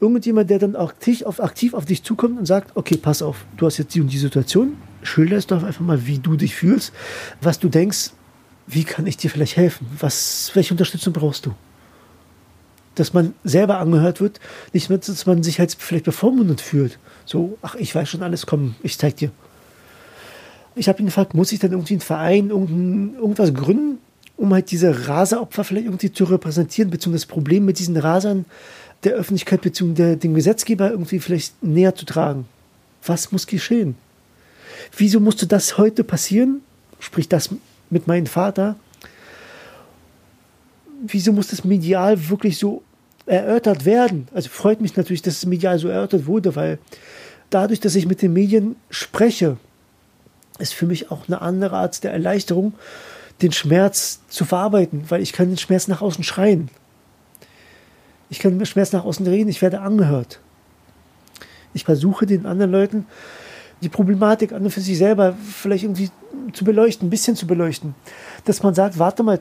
Irgendjemand, 0.00 0.50
der 0.50 0.58
dann 0.58 0.76
aktiv 0.76 1.22
auf, 1.22 1.42
aktiv 1.42 1.72
auf 1.72 1.84
dich 1.84 2.02
zukommt 2.02 2.38
und 2.38 2.46
sagt, 2.46 2.76
okay, 2.76 2.96
pass 2.96 3.22
auf, 3.22 3.46
du 3.56 3.66
hast 3.66 3.78
jetzt 3.78 3.94
die 3.94 4.00
und 4.00 4.12
die 4.12 4.18
Situation, 4.18 4.76
schilder 5.02 5.36
es 5.36 5.46
doch 5.46 5.62
einfach 5.62 5.84
mal, 5.84 6.06
wie 6.06 6.18
du 6.18 6.36
dich 6.36 6.54
fühlst, 6.54 6.92
was 7.40 7.58
du 7.58 7.68
denkst, 7.68 8.10
wie 8.66 8.84
kann 8.84 9.06
ich 9.06 9.16
dir 9.16 9.30
vielleicht 9.30 9.56
helfen, 9.56 9.86
was, 9.98 10.50
welche 10.54 10.74
Unterstützung 10.74 11.12
brauchst 11.12 11.46
du? 11.46 11.54
dass 12.94 13.12
man 13.12 13.34
selber 13.44 13.78
angehört 13.78 14.20
wird, 14.20 14.40
nicht 14.72 14.88
mehr, 14.88 14.98
dass 14.98 15.26
man 15.26 15.42
sich 15.42 15.58
halt 15.58 15.74
vielleicht 15.78 16.04
bevormundet 16.04 16.60
fühlt. 16.60 16.98
So, 17.24 17.58
ach, 17.62 17.74
ich 17.74 17.94
weiß 17.94 18.08
schon 18.08 18.22
alles, 18.22 18.46
komm, 18.46 18.74
ich 18.82 18.98
zeig 18.98 19.16
dir. 19.16 19.30
Ich 20.76 20.88
habe 20.88 21.00
ihn 21.00 21.06
gefragt, 21.06 21.34
muss 21.34 21.52
ich 21.52 21.60
dann 21.60 21.72
irgendwie 21.72 21.94
einen 21.94 22.00
Verein, 22.00 22.50
irgendwas 22.50 23.54
gründen, 23.54 23.93
um 24.36 24.52
halt 24.52 24.70
diese 24.70 25.08
Raseropfer 25.08 25.64
vielleicht 25.64 25.86
irgendwie 25.86 26.12
zu 26.12 26.24
repräsentieren, 26.24 26.90
beziehungsweise 26.90 27.26
das 27.26 27.32
Problem 27.32 27.64
mit 27.64 27.78
diesen 27.78 27.96
Rasern 27.96 28.44
der 29.04 29.12
Öffentlichkeit 29.12 29.60
beziehungsweise 29.60 30.16
dem 30.16 30.34
Gesetzgeber 30.34 30.90
irgendwie 30.90 31.20
vielleicht 31.20 31.62
näher 31.62 31.94
zu 31.94 32.06
tragen. 32.06 32.46
Was 33.04 33.32
muss 33.32 33.46
geschehen? 33.46 33.96
Wieso 34.96 35.20
musste 35.20 35.46
das 35.46 35.78
heute 35.78 36.04
passieren? 36.04 36.62
Sprich 36.98 37.28
das 37.28 37.50
mit 37.90 38.06
meinem 38.06 38.26
Vater, 38.26 38.76
wieso 41.06 41.32
muss 41.32 41.48
das 41.48 41.64
medial 41.64 42.28
wirklich 42.28 42.58
so 42.58 42.82
erörtert 43.26 43.84
werden? 43.84 44.28
Also 44.32 44.48
freut 44.48 44.80
mich 44.80 44.96
natürlich, 44.96 45.22
dass 45.22 45.36
es 45.36 45.46
medial 45.46 45.78
so 45.78 45.88
erörtert 45.88 46.26
wurde, 46.26 46.56
weil 46.56 46.78
dadurch, 47.50 47.80
dass 47.80 47.94
ich 47.94 48.06
mit 48.06 48.22
den 48.22 48.32
Medien 48.32 48.76
spreche, 48.90 49.58
ist 50.58 50.72
für 50.72 50.86
mich 50.86 51.10
auch 51.10 51.28
eine 51.28 51.42
andere 51.42 51.76
Art 51.76 52.02
der 52.04 52.12
Erleichterung, 52.12 52.74
den 53.42 53.52
Schmerz 53.52 54.20
zu 54.28 54.44
verarbeiten, 54.44 55.04
weil 55.08 55.22
ich 55.22 55.32
kann 55.32 55.48
den 55.48 55.58
Schmerz 55.58 55.88
nach 55.88 56.02
außen 56.02 56.24
schreien. 56.24 56.68
Ich 58.30 58.38
kann 58.38 58.58
den 58.58 58.66
Schmerz 58.66 58.92
nach 58.92 59.04
außen 59.04 59.26
reden, 59.26 59.48
ich 59.48 59.62
werde 59.62 59.80
angehört. 59.80 60.40
Ich 61.72 61.84
versuche 61.84 62.26
den 62.26 62.46
anderen 62.46 62.70
Leuten 62.70 63.06
die 63.82 63.88
Problematik 63.88 64.52
an 64.52 64.64
und 64.64 64.70
für 64.70 64.80
sich 64.80 64.96
selber 64.96 65.34
vielleicht 65.34 65.84
irgendwie 65.84 66.10
zu 66.52 66.64
beleuchten, 66.64 67.08
ein 67.08 67.10
bisschen 67.10 67.36
zu 67.36 67.46
beleuchten. 67.46 67.94
Dass 68.44 68.62
man 68.62 68.74
sagt, 68.74 68.98
warte 68.98 69.22
mal, 69.22 69.40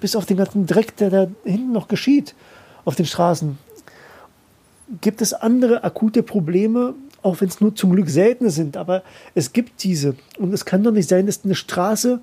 bis 0.00 0.14
auf 0.14 0.26
den 0.26 0.36
ganzen 0.36 0.66
Dreck, 0.66 0.96
der 0.96 1.10
da 1.10 1.26
hinten 1.44 1.72
noch 1.72 1.88
geschieht 1.88 2.34
auf 2.84 2.96
den 2.96 3.06
Straßen, 3.06 3.58
gibt 5.00 5.22
es 5.22 5.32
andere 5.32 5.84
akute 5.84 6.22
Probleme, 6.22 6.94
auch 7.22 7.40
wenn 7.40 7.48
es 7.48 7.60
nur 7.60 7.74
zum 7.74 7.90
Glück 7.90 8.08
seltene 8.08 8.50
sind, 8.50 8.76
aber 8.76 9.02
es 9.34 9.52
gibt 9.52 9.82
diese. 9.82 10.14
Und 10.38 10.52
es 10.52 10.64
kann 10.64 10.84
doch 10.84 10.92
nicht 10.92 11.08
sein, 11.08 11.26
dass 11.26 11.44
eine 11.44 11.54
Straße 11.54 12.20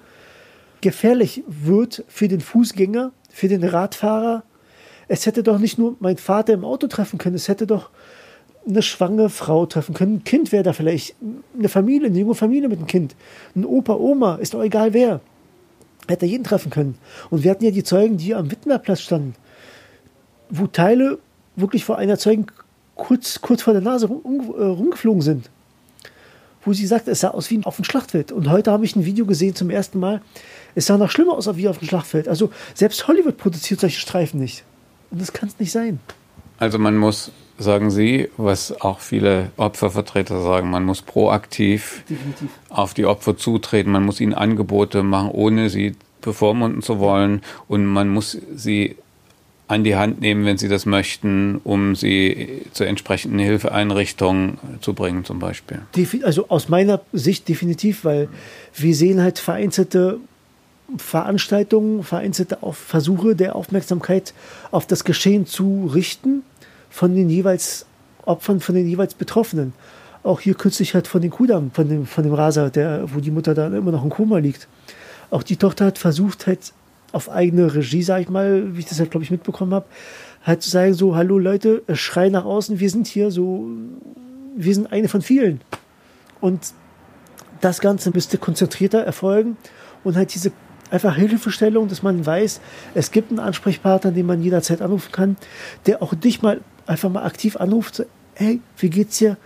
gefährlich 0.83 1.43
wird 1.47 2.03
für 2.07 2.27
den 2.27 2.41
Fußgänger, 2.41 3.11
für 3.31 3.47
den 3.47 3.63
Radfahrer. 3.63 4.43
Es 5.07 5.25
hätte 5.25 5.41
doch 5.41 5.57
nicht 5.57 5.79
nur 5.79 5.95
mein 5.99 6.17
Vater 6.17 6.53
im 6.53 6.63
Auto 6.63 6.87
treffen 6.87 7.17
können, 7.17 7.35
es 7.35 7.47
hätte 7.47 7.65
doch 7.65 7.89
eine 8.67 8.81
schwangere 8.81 9.29
Frau 9.29 9.65
treffen 9.65 9.93
können. 9.93 10.17
Ein 10.17 10.23
Kind 10.23 10.51
wäre 10.51 10.63
da 10.63 10.73
vielleicht, 10.73 11.15
eine 11.57 11.69
Familie, 11.69 12.07
eine 12.07 12.19
junge 12.19 12.35
Familie 12.35 12.69
mit 12.69 12.77
einem 12.77 12.87
Kind. 12.87 13.15
Ein 13.55 13.65
Opa, 13.65 13.95
Oma, 13.95 14.35
ist 14.35 14.53
doch 14.53 14.61
egal 14.61 14.93
wer. 14.93 15.21
Hätte 16.07 16.25
jeden 16.25 16.43
treffen 16.43 16.69
können. 16.69 16.97
Und 17.29 17.43
wir 17.43 17.51
hatten 17.51 17.63
ja 17.63 17.71
die 17.71 17.83
Zeugen, 17.83 18.17
die 18.17 18.35
am 18.35 18.51
Wittenbergplatz 18.51 19.01
standen, 19.01 19.35
wo 20.49 20.67
Teile 20.67 21.19
wirklich 21.55 21.83
vor 21.85 21.97
einer 21.97 22.17
Zeugen 22.17 22.47
kurz, 22.95 23.41
kurz 23.41 23.61
vor 23.61 23.73
der 23.73 23.81
Nase 23.81 24.07
rum, 24.07 24.53
äh, 24.57 24.63
rumgeflogen 24.63 25.21
sind. 25.21 25.49
Wo 26.65 26.73
sie 26.73 26.85
sagt, 26.85 27.07
es 27.07 27.21
sah 27.21 27.29
aus 27.29 27.49
wie 27.49 27.61
auf 27.63 27.77
dem 27.77 27.85
Schlachtfeld. 27.85 28.31
Und 28.31 28.49
heute 28.49 28.71
habe 28.71 28.85
ich 28.85 28.95
ein 28.95 29.05
Video 29.05 29.25
gesehen 29.25 29.55
zum 29.55 29.69
ersten 29.69 29.99
Mal. 29.99 30.21
Es 30.75 30.85
sah 30.87 30.97
noch 30.97 31.11
schlimmer 31.11 31.33
aus 31.33 31.49
wie 31.55 31.67
auf 31.67 31.79
dem 31.79 31.87
Schlachtfeld. 31.87 32.27
Also 32.27 32.51
selbst 32.73 33.07
Hollywood 33.07 33.37
produziert 33.37 33.79
solche 33.79 33.99
Streifen 33.99 34.39
nicht. 34.39 34.63
Und 35.11 35.21
das 35.21 35.33
kann 35.33 35.49
es 35.49 35.59
nicht 35.59 35.71
sein. 35.71 35.99
Also 36.57 36.79
man 36.79 36.97
muss, 36.97 37.31
sagen 37.57 37.91
Sie, 37.91 38.29
was 38.37 38.81
auch 38.81 38.99
viele 38.99 39.51
Opfervertreter 39.57 40.41
sagen, 40.41 40.69
man 40.69 40.83
muss 40.85 41.01
proaktiv 41.01 42.03
Definitiv. 42.09 42.49
auf 42.69 42.93
die 42.93 43.05
Opfer 43.05 43.37
zutreten, 43.37 43.91
man 43.91 44.03
muss 44.03 44.19
ihnen 44.21 44.33
Angebote 44.33 45.03
machen, 45.03 45.29
ohne 45.31 45.69
sie 45.69 45.95
bevormunden 46.21 46.81
zu 46.81 46.99
wollen 46.99 47.41
und 47.67 47.85
man 47.85 48.09
muss 48.09 48.37
sie 48.55 48.95
an 49.67 49.83
die 49.83 49.95
Hand 49.95 50.21
nehmen, 50.21 50.45
wenn 50.45 50.57
sie 50.57 50.67
das 50.67 50.85
möchten, 50.85 51.59
um 51.63 51.95
sie 51.95 52.61
zur 52.73 52.87
entsprechenden 52.87 53.39
Hilfeeinrichtung 53.39 54.57
zu 54.81 54.93
bringen, 54.93 55.25
zum 55.25 55.39
Beispiel. 55.39 55.81
Also 56.23 56.49
aus 56.49 56.69
meiner 56.69 57.01
Sicht 57.11 57.47
definitiv, 57.49 58.05
weil 58.05 58.29
wir 58.75 58.95
sehen 58.95 59.21
halt 59.21 59.39
vereinzelte 59.39 60.19
Veranstaltungen, 60.97 62.03
vereinzelte 62.03 62.57
Versuche 62.71 63.35
der 63.35 63.55
Aufmerksamkeit 63.55 64.33
auf 64.71 64.85
das 64.85 65.03
Geschehen 65.03 65.45
zu 65.45 65.89
richten 65.93 66.43
von 66.89 67.15
den 67.15 67.29
jeweils 67.29 67.85
Opfern, 68.25 68.59
von 68.59 68.75
den 68.75 68.87
jeweils 68.87 69.13
Betroffenen. 69.13 69.73
Auch 70.23 70.39
hier 70.39 70.53
kürzlich 70.53 70.93
halt 70.93 71.07
von 71.07 71.21
den 71.21 71.31
Kudam, 71.31 71.71
von 71.71 71.89
dem, 71.89 72.05
von 72.05 72.23
dem 72.23 72.33
Raser, 72.33 72.69
der, 72.69 73.13
wo 73.13 73.19
die 73.19 73.31
Mutter 73.31 73.53
da 73.53 73.67
immer 73.67 73.91
noch 73.91 74.03
im 74.03 74.09
Koma 74.09 74.37
liegt. 74.37 74.67
Auch 75.29 75.43
die 75.43 75.57
Tochter 75.57 75.85
hat 75.85 75.97
versucht, 75.97 76.47
halt 76.47 76.73
auf 77.11 77.29
eigene 77.29 77.73
Regie, 77.73 78.03
sag 78.03 78.21
ich 78.21 78.29
mal, 78.29 78.75
wie 78.75 78.79
ich 78.79 78.85
das 78.85 78.99
halt, 78.99 79.11
glaube 79.11 79.23
ich, 79.23 79.31
mitbekommen 79.31 79.73
habe, 79.73 79.85
halt 80.43 80.61
zu 80.61 80.69
sagen, 80.69 80.93
so, 80.93 81.15
hallo 81.15 81.37
Leute, 81.37 81.83
schrei 81.93 82.29
nach 82.29 82.45
außen, 82.45 82.79
wir 82.79 82.89
sind 82.89 83.07
hier 83.07 83.31
so, 83.31 83.67
wir 84.55 84.73
sind 84.73 84.91
eine 84.91 85.07
von 85.07 85.21
vielen. 85.21 85.61
Und 86.41 86.73
das 87.61 87.79
Ganze 87.79 88.11
müsste 88.11 88.37
konzentrierter 88.37 88.99
erfolgen 88.99 89.57
und 90.03 90.15
halt 90.15 90.33
diese 90.33 90.51
einfach 90.93 91.15
Hilfestellung, 91.15 91.87
dass 91.87 92.03
man 92.03 92.25
weiß, 92.25 92.61
es 92.93 93.11
gibt 93.11 93.31
einen 93.31 93.39
Ansprechpartner, 93.39 94.11
den 94.11 94.25
man 94.25 94.43
jederzeit 94.43 94.81
anrufen 94.81 95.11
kann, 95.11 95.37
der 95.85 96.01
auch 96.01 96.13
dich 96.13 96.41
mal 96.41 96.61
einfach 96.85 97.09
mal 97.09 97.25
aktiv 97.25 97.57
anruft, 97.57 98.05
hey, 98.35 98.61
wie 98.77 98.89
geht's 98.89 99.17
dir? 99.17 99.37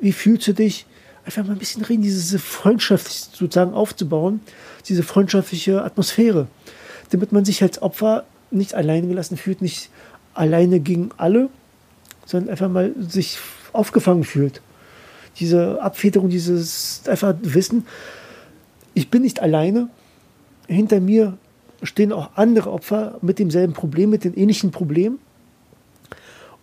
Wie 0.00 0.12
fühlst 0.12 0.46
du 0.48 0.54
dich? 0.54 0.86
Einfach 1.24 1.44
mal 1.44 1.52
ein 1.52 1.58
bisschen 1.58 1.84
reden, 1.84 2.02
diese 2.02 2.38
Freundschaft 2.38 3.10
sozusagen 3.36 3.74
aufzubauen, 3.74 4.40
diese 4.88 5.02
freundschaftliche 5.02 5.82
Atmosphäre 5.82 6.48
damit 7.12 7.32
man 7.32 7.44
sich 7.44 7.62
als 7.62 7.80
Opfer 7.82 8.24
nicht 8.50 8.74
alleine 8.74 9.06
gelassen 9.06 9.36
fühlt, 9.36 9.62
nicht 9.62 9.90
alleine 10.34 10.80
gegen 10.80 11.10
alle, 11.18 11.50
sondern 12.26 12.50
einfach 12.50 12.68
mal 12.68 12.92
sich 12.98 13.38
aufgefangen 13.72 14.24
fühlt. 14.24 14.62
Diese 15.38 15.80
Abfederung, 15.80 16.30
dieses 16.30 17.02
einfach 17.06 17.34
Wissen, 17.42 17.86
ich 18.94 19.08
bin 19.08 19.22
nicht 19.22 19.40
alleine, 19.40 19.88
hinter 20.68 21.00
mir 21.00 21.38
stehen 21.82 22.12
auch 22.12 22.30
andere 22.36 22.72
Opfer 22.72 23.18
mit 23.22 23.38
demselben 23.38 23.72
Problem, 23.72 24.10
mit 24.10 24.24
den 24.24 24.34
ähnlichen 24.34 24.70
Problemen. 24.70 25.18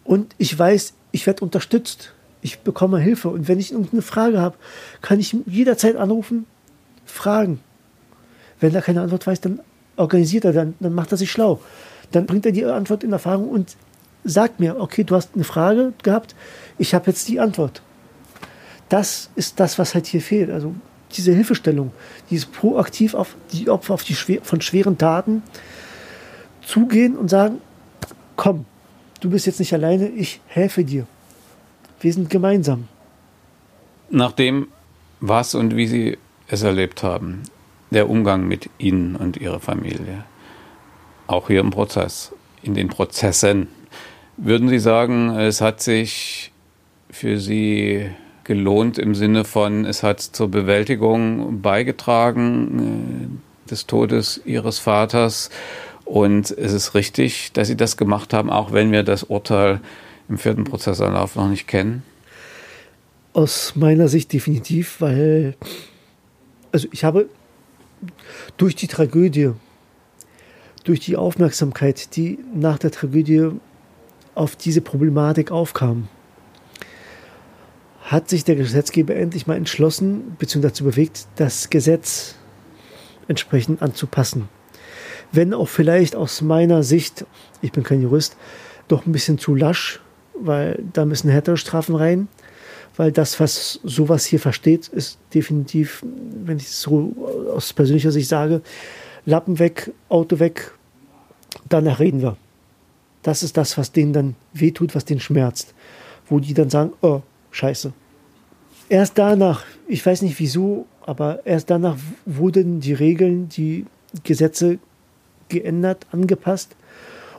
Und 0.04 0.34
ich 0.38 0.58
weiß, 0.58 0.94
ich 1.12 1.28
werde 1.28 1.44
unterstützt. 1.44 2.14
Ich 2.42 2.60
bekomme 2.60 3.00
Hilfe. 3.00 3.30
Und 3.30 3.48
wenn 3.48 3.60
ich 3.60 3.72
irgendeine 3.72 4.02
Frage 4.02 4.40
habe, 4.40 4.56
kann 5.02 5.20
ich 5.20 5.36
jederzeit 5.46 5.98
anrufen, 5.98 6.46
fragen. 7.06 7.60
Wenn 8.60 8.74
er 8.74 8.82
keine 8.82 9.02
Antwort 9.02 9.28
weiß, 9.28 9.42
dann 9.42 9.60
organisiert 9.98 10.46
er, 10.46 10.54
dann, 10.54 10.76
dann 10.80 10.94
macht 10.94 11.12
er 11.12 11.18
sich 11.18 11.32
schlau. 11.32 11.60
Dann 12.12 12.26
bringt 12.26 12.46
er 12.46 12.52
die 12.52 12.66
Antwort 12.66 13.04
in 13.04 13.12
Erfahrung 13.12 13.50
und 13.50 13.76
sagt 14.24 14.60
mir, 14.60 14.80
okay, 14.80 15.04
du 15.04 15.16
hast 15.16 15.32
eine 15.36 15.44
Frage 15.44 15.94
gehabt, 16.04 16.36
ich 16.78 16.94
habe 16.94 17.08
jetzt 17.08 17.28
die 17.28 17.40
Antwort. 17.40 17.82
Das 18.88 19.30
ist 19.36 19.60
das, 19.60 19.78
was 19.78 19.94
halt 19.94 20.08
hier 20.08 20.22
fehlt. 20.22 20.50
Also 20.50 20.74
diese 21.18 21.34
Hilfestellung, 21.34 21.92
dieses 22.30 22.46
proaktiv 22.46 23.14
auf 23.14 23.36
die 23.52 23.70
Opfer 23.70 23.94
auf 23.94 24.04
die 24.04 24.16
schwer, 24.16 24.42
von 24.42 24.62
schweren 24.62 24.98
Taten 24.98 25.44
zugehen 26.62 27.18
und 27.18 27.30
sagen, 27.30 27.62
komm, 28.36 28.66
du 29.22 29.30
bist 29.30 29.46
jetzt 29.46 29.60
nicht 29.60 29.74
alleine, 29.74 30.10
ich 30.10 30.40
helfe 30.48 30.84
dir. 30.84 31.08
Wir 32.00 32.14
sind 32.14 32.30
gemeinsam. 32.30 32.88
Nachdem 34.10 34.68
was 35.20 35.56
und 35.56 35.76
wie 35.76 35.88
Sie 35.88 36.18
es 36.48 36.64
erlebt 36.64 37.04
haben, 37.04 37.44
der 37.92 38.10
Umgang 38.10 38.48
mit 38.48 38.70
Ihnen 38.78 39.16
und 39.16 39.38
Ihrer 39.38 39.60
Familie. 39.60 40.24
Auch 41.28 41.48
hier 41.48 41.60
im 41.60 41.72
Prozess, 41.72 42.32
in 42.64 42.74
den 42.74 42.88
Prozessen. 42.88 43.68
Würden 44.38 44.70
Sie 44.70 44.80
sagen, 44.80 45.32
es 45.38 45.62
hat 45.62 45.82
sich 45.82 46.52
für 47.12 47.40
Sie 47.40 48.10
gelohnt 48.50 48.98
im 48.98 49.14
Sinne 49.14 49.46
von, 49.46 49.86
es 49.86 50.02
hat 50.02 50.20
zur 50.22 50.50
Bewältigung 50.50 51.62
beigetragen 51.62 53.40
äh, 53.68 53.70
des 53.70 53.86
Todes 53.86 54.42
Ihres 54.44 54.80
Vaters 54.80 55.52
und 56.04 56.50
es 56.50 56.74
ist 56.74 56.96
richtig, 56.96 57.52
dass 57.54 57.68
Sie 57.68 57.78
das 57.78 57.96
gemacht 57.96 58.34
haben, 58.34 58.50
auch 58.50 58.72
wenn 58.72 58.92
wir 58.92 59.04
das 59.04 59.22
Urteil 59.22 59.82
im 60.30 60.40
vierten 60.40 60.64
Prozessanlauf 60.64 61.36
noch 61.36 61.48
nicht 61.48 61.68
kennen? 61.68 62.02
Aus 63.34 63.74
meiner 63.76 64.08
Sicht 64.08 64.34
definitiv, 64.34 65.00
weil 65.00 65.56
also 66.72 66.88
ich 66.92 67.04
habe 67.04 67.30
durch 68.58 68.76
die 68.76 68.88
Tragödie, 68.88 69.52
durch 70.86 71.02
die 71.02 71.18
Aufmerksamkeit, 71.18 72.16
die 72.16 72.40
nach 72.56 72.80
der 72.80 72.90
Tragödie 72.90 73.52
auf 74.34 74.56
diese 74.56 74.82
Problematik 74.82 75.52
aufkam, 75.52 76.08
hat 78.10 78.28
sich 78.28 78.44
der 78.44 78.56
Gesetzgeber 78.56 79.16
endlich 79.16 79.48
mal 79.48 79.56
entschlossen 79.56 80.36
bzw. 80.38 80.62
dazu 80.62 80.84
bewegt, 80.84 81.28
das 81.36 81.70
Gesetz 81.70 82.36
entsprechend 83.28 83.82
anzupassen. 83.82 84.50
Wenn 85.32 85.54
auch 85.54 85.68
vielleicht 85.68 86.16
aus 86.16 86.42
meiner 86.42 86.84
Sicht, 86.84 87.26
ich 87.62 87.72
bin 87.72 87.84
kein 87.84 88.02
Jurist, 88.02 88.36
doch 88.88 89.06
ein 89.06 89.12
bisschen 89.12 89.38
zu 89.38 89.54
lasch, 89.54 90.02
weil 90.34 90.84
da 90.94 91.06
müssen 91.06 91.30
härtere 91.30 91.58
Strafen 91.58 91.96
rein 91.96 92.28
weil 93.00 93.14
das, 93.14 93.40
was 93.40 93.80
sowas 93.86 94.26
hier 94.26 94.42
versteht, 94.42 94.90
ist 94.90 95.20
definitiv, 95.34 96.04
wenn 96.44 96.58
ich 96.58 96.66
es 96.66 96.82
so 96.82 97.16
aus 97.56 97.72
persönlicher 97.72 98.12
Sicht 98.12 98.28
sage, 98.28 98.62
Lappen 99.26 99.58
weg, 99.58 99.94
Auto 100.10 100.40
weg, 100.40 100.74
danach 101.70 102.02
reden 102.02 102.22
wir. 102.22 102.36
Das 103.24 103.42
ist 103.42 103.56
das, 103.56 103.78
was 103.78 103.94
denen 103.94 104.12
dann 104.12 104.36
wehtut, 104.52 104.96
was 104.96 105.06
denen 105.06 105.22
schmerzt. 105.22 105.74
Wo 106.28 106.40
die 106.42 106.54
dann 106.54 106.70
sagen, 106.70 106.92
oh, 107.02 107.22
scheiße. 107.52 107.94
Erst 108.90 109.18
danach, 109.18 109.66
ich 109.88 110.06
weiß 110.06 110.22
nicht 110.24 110.40
wieso, 110.40 110.88
aber 111.06 111.46
erst 111.46 111.70
danach 111.70 111.98
wurden 112.26 112.80
die 112.80 112.94
Regeln, 112.94 113.50
die 113.50 113.86
Gesetze 114.24 114.80
geändert, 115.50 116.08
angepasst 116.12 116.76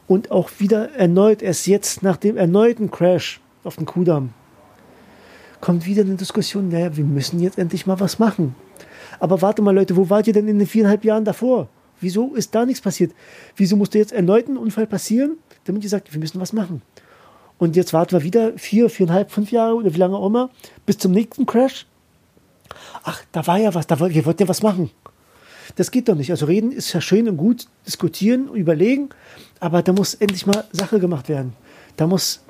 und 0.06 0.30
auch 0.30 0.50
wieder 0.58 0.92
erneut, 0.94 1.42
erst 1.42 1.66
jetzt 1.66 2.02
nach 2.02 2.16
dem 2.16 2.36
erneuten 2.36 2.90
Crash 2.90 3.40
auf 3.64 3.76
dem 3.76 3.86
Kudamm, 3.86 4.30
kommt 5.60 5.86
wieder 5.86 6.02
eine 6.02 6.16
Diskussion, 6.16 6.68
naja, 6.68 6.96
wir 6.96 7.04
müssen 7.04 7.40
jetzt 7.40 7.58
endlich 7.58 7.86
mal 7.86 8.00
was 8.00 8.18
machen. 8.18 8.54
Aber 9.18 9.42
warte 9.42 9.62
mal, 9.62 9.74
Leute, 9.74 9.96
wo 9.96 10.08
wart 10.08 10.26
ihr 10.26 10.32
denn 10.32 10.48
in 10.48 10.58
den 10.58 10.66
viereinhalb 10.66 11.04
Jahren 11.04 11.24
davor? 11.24 11.68
Wieso 12.00 12.34
ist 12.34 12.54
da 12.54 12.64
nichts 12.64 12.80
passiert? 12.80 13.12
Wieso 13.56 13.76
musste 13.76 13.98
jetzt 13.98 14.12
erneut 14.12 14.48
ein 14.48 14.56
Unfall 14.56 14.86
passieren, 14.86 15.36
damit 15.64 15.84
ihr 15.84 15.90
sagt, 15.90 16.12
wir 16.12 16.18
müssen 16.18 16.40
was 16.40 16.52
machen? 16.52 16.82
Und 17.60 17.76
jetzt 17.76 17.92
warten 17.92 18.12
wir 18.12 18.22
wieder 18.22 18.54
vier, 18.56 18.88
viereinhalb, 18.88 19.30
fünf 19.30 19.52
Jahre 19.52 19.74
oder 19.74 19.94
wie 19.94 19.98
lange 19.98 20.16
auch 20.16 20.26
immer 20.26 20.48
bis 20.86 20.96
zum 20.96 21.12
nächsten 21.12 21.44
Crash. 21.44 21.86
Ach, 23.04 23.22
da 23.32 23.46
war 23.46 23.58
ja 23.58 23.74
was, 23.74 23.86
da, 23.86 24.00
wir 24.00 24.24
wollten 24.24 24.42
ja 24.42 24.48
was 24.48 24.62
machen. 24.62 24.90
Das 25.76 25.90
geht 25.90 26.08
doch 26.08 26.14
nicht. 26.14 26.30
Also 26.30 26.46
reden 26.46 26.72
ist 26.72 26.92
ja 26.94 27.02
schön 27.02 27.28
und 27.28 27.36
gut, 27.36 27.66
diskutieren, 27.86 28.48
überlegen, 28.54 29.10
aber 29.60 29.82
da 29.82 29.92
muss 29.92 30.14
endlich 30.14 30.46
mal 30.46 30.64
Sache 30.72 30.98
gemacht 31.00 31.28
werden. 31.28 31.52
Da 31.96 32.06
muss 32.06 32.40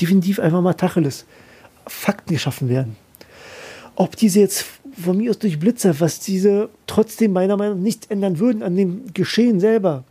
definitiv 0.00 0.38
einfach 0.38 0.62
mal 0.62 0.74
Tacheles 0.74 1.26
Fakten 1.84 2.32
geschaffen 2.32 2.68
werden. 2.68 2.96
Ob 3.96 4.14
diese 4.14 4.38
jetzt 4.38 4.64
von 4.96 5.16
mir 5.16 5.30
aus 5.30 5.40
durch 5.40 5.58
Blitzer, 5.58 5.98
was 5.98 6.20
diese 6.20 6.68
trotzdem 6.86 7.32
meiner 7.32 7.56
Meinung 7.56 7.78
nach 7.78 7.82
nicht 7.82 8.08
ändern 8.08 8.38
würden 8.38 8.62
an 8.62 8.76
dem 8.76 9.12
Geschehen 9.12 9.58
selber. 9.58 10.04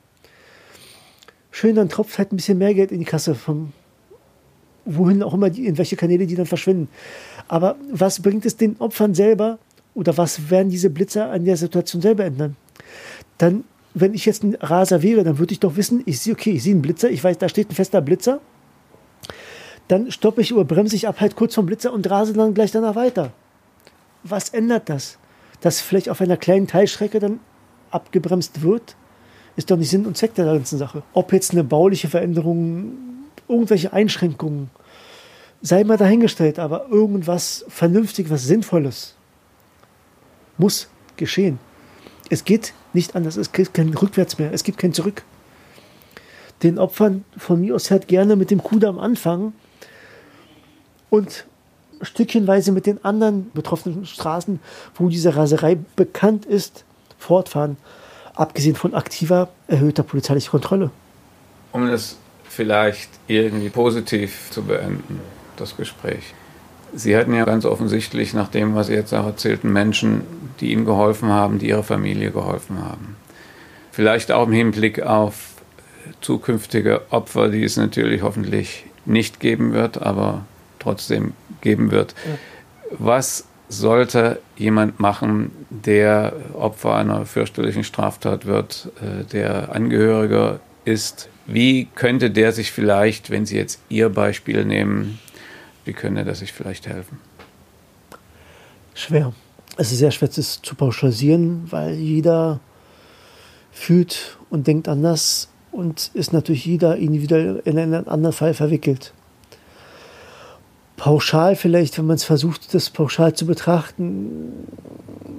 Schön, 1.51 1.75
dann 1.75 1.89
tropft 1.89 2.17
halt 2.17 2.31
ein 2.31 2.35
bisschen 2.35 2.57
mehr 2.57 2.73
Geld 2.73 2.91
in 2.91 2.99
die 2.99 3.05
Kasse, 3.05 3.35
vom, 3.35 3.73
wohin 4.85 5.23
auch 5.23 5.33
immer, 5.33 5.49
die, 5.49 5.65
in 5.65 5.77
welche 5.77 5.95
Kanäle 5.95 6.27
die 6.27 6.35
dann 6.35 6.45
verschwinden. 6.45 6.89
Aber 7.47 7.75
was 7.91 8.21
bringt 8.21 8.45
es 8.45 8.57
den 8.57 8.75
Opfern 8.79 9.15
selber 9.15 9.57
oder 9.95 10.15
was 10.17 10.49
werden 10.49 10.69
diese 10.69 10.89
Blitzer 10.89 11.31
an 11.31 11.45
der 11.45 11.57
Situation 11.57 12.01
selber 12.01 12.25
ändern? 12.25 12.55
Dann, 13.37 13.63
wenn 13.93 14.13
ich 14.13 14.25
jetzt 14.25 14.43
ein 14.43 14.55
Raser 14.55 15.01
wäre, 15.01 15.23
dann 15.23 15.39
würde 15.39 15.53
ich 15.53 15.59
doch 15.59 15.75
wissen, 15.75 16.03
ich 16.05 16.19
sehe, 16.19 16.33
okay, 16.33 16.51
ich 16.51 16.63
sehe 16.63 16.73
einen 16.73 16.81
Blitzer, 16.81 17.09
ich 17.09 17.23
weiß, 17.23 17.37
da 17.39 17.49
steht 17.49 17.71
ein 17.71 17.75
fester 17.75 18.01
Blitzer. 18.01 18.39
Dann 19.87 20.11
stoppe 20.11 20.41
ich 20.41 20.53
oder 20.53 20.65
bremse 20.65 20.95
ich 20.95 21.07
ab 21.07 21.19
halt 21.19 21.35
kurz 21.35 21.55
vom 21.55 21.65
Blitzer 21.65 21.91
und 21.91 22.09
rase 22.09 22.33
dann 22.33 22.53
gleich 22.53 22.71
danach 22.71 22.95
weiter 22.95 23.33
was 24.23 24.49
ändert 24.49 24.89
das? 24.89 25.17
Dass 25.61 25.81
vielleicht 25.81 26.09
auf 26.09 26.21
einer 26.21 26.37
kleinen 26.37 26.67
Teilstrecke 26.67 27.19
dann 27.19 27.39
abgebremst 27.91 28.61
wird, 28.61 28.95
ist 29.59 29.69
doch 29.69 29.75
nicht 29.75 29.89
Sinn 29.89 30.05
und 30.05 30.15
Zweck 30.15 30.35
der 30.35 30.45
ganzen 30.45 30.77
Sache. 30.77 31.03
Ob 31.11 31.33
jetzt 31.33 31.51
eine 31.51 31.65
bauliche 31.65 32.07
Veränderung, 32.07 32.93
irgendwelche 33.49 33.91
Einschränkungen, 33.91 34.69
sei 35.61 35.83
mal 35.83 35.97
dahingestellt, 35.97 36.59
aber 36.59 36.87
irgendwas 36.89 37.65
vernünftig, 37.67 38.29
was 38.29 38.45
Sinnvolles 38.45 39.15
muss 40.57 40.87
geschehen. 41.17 41.59
Es 42.29 42.45
geht 42.45 42.73
nicht 42.93 43.17
anders, 43.17 43.35
es 43.35 43.51
gibt 43.51 43.73
kein 43.73 43.93
Rückwärts 43.93 44.39
mehr, 44.39 44.53
es 44.53 44.63
gibt 44.63 44.77
kein 44.77 44.93
Zurück. 44.93 45.23
Den 46.63 46.79
Opfern 46.79 47.25
von 47.37 47.59
mir 47.59 47.75
aus 47.75 47.91
halt 47.91 48.07
gerne 48.07 48.37
mit 48.37 48.51
dem 48.51 48.63
Kudamm 48.63 48.97
anfangen 48.97 49.51
und 51.09 51.45
stückchenweise 52.01 52.71
mit 52.71 52.85
den 52.85 53.03
anderen 53.03 53.51
betroffenen 53.51 54.05
Straßen, 54.05 54.61
wo 54.95 55.09
diese 55.09 55.35
Raserei 55.35 55.77
bekannt 55.97 56.45
ist, 56.45 56.85
fortfahren. 57.17 57.75
Abgesehen 58.39 58.77
von 58.77 58.93
aktiver, 58.93 59.49
erhöhter 59.67 60.01
polizeilicher 60.01 60.51
Kontrolle. 60.51 60.91
Um 61.73 61.85
das 61.87 62.15
vielleicht 62.47 63.09
irgendwie 63.27 63.67
positiv 63.67 64.49
zu 64.49 64.63
beenden, 64.63 65.19
das 65.57 65.75
Gespräch. 65.75 66.33
Sie 66.93 67.17
hatten 67.17 67.33
ja 67.33 67.43
ganz 67.43 67.65
offensichtlich, 67.65 68.33
nach 68.33 68.47
dem, 68.47 68.75
was 68.75 68.87
Sie 68.87 68.93
jetzt 68.93 69.13
auch 69.13 69.25
erzählten, 69.25 69.73
Menschen, 69.73 70.21
die 70.61 70.71
Ihnen 70.71 70.85
geholfen 70.85 71.27
haben, 71.27 71.59
die 71.59 71.67
Ihrer 71.67 71.83
Familie 71.83 72.31
geholfen 72.31 72.81
haben. 72.81 73.17
Vielleicht 73.91 74.31
auch 74.31 74.47
im 74.47 74.53
Hinblick 74.53 75.01
auf 75.01 75.49
zukünftige 76.21 77.11
Opfer, 77.11 77.49
die 77.49 77.65
es 77.65 77.75
natürlich 77.75 78.21
hoffentlich 78.21 78.85
nicht 79.05 79.41
geben 79.41 79.73
wird, 79.73 80.01
aber 80.01 80.45
trotzdem 80.79 81.33
geben 81.59 81.91
wird. 81.91 82.15
Was 82.91 83.43
sollte 83.69 84.41
jemand 84.57 84.99
machen, 84.99 85.51
der 85.69 86.33
Opfer 86.53 86.95
einer 86.95 87.25
fürchterlichen 87.25 87.83
Straftat 87.83 88.45
wird, 88.45 88.89
äh, 89.01 89.23
der 89.25 89.73
Angehöriger 89.73 90.59
ist? 90.85 91.29
Wie 91.45 91.87
könnte 91.95 92.31
der 92.31 92.51
sich 92.51 92.71
vielleicht, 92.71 93.29
wenn 93.29 93.45
Sie 93.45 93.55
jetzt 93.55 93.79
Ihr 93.87 94.09
Beispiel 94.09 94.65
nehmen, 94.65 95.19
wie 95.85 95.93
könnte 95.93 96.25
der 96.25 96.35
sich 96.35 96.51
vielleicht 96.51 96.87
helfen? 96.87 97.19
Schwer. 98.95 99.33
Es 99.77 99.91
ist 99.91 99.99
sehr 99.99 100.11
schwer, 100.11 100.27
das 100.27 100.61
zu 100.61 100.75
pauschalisieren, 100.75 101.71
weil 101.71 101.93
jeder 101.93 102.59
fühlt 103.71 104.37
und 104.49 104.67
denkt 104.67 104.87
anders 104.87 105.47
und 105.71 106.11
ist 106.15 106.33
natürlich 106.33 106.65
jeder 106.65 106.97
individuell 106.97 107.61
in 107.65 107.77
einen 107.77 108.07
anderen 108.07 108.33
Fall 108.33 108.53
verwickelt 108.53 109.13
pauschal 110.99 111.55
vielleicht, 111.55 111.97
wenn 111.97 112.05
man 112.05 112.17
es 112.17 112.25
versucht, 112.25 112.73
das 112.73 112.89
pauschal 112.89 113.33
zu 113.33 113.45
betrachten, 113.45 114.67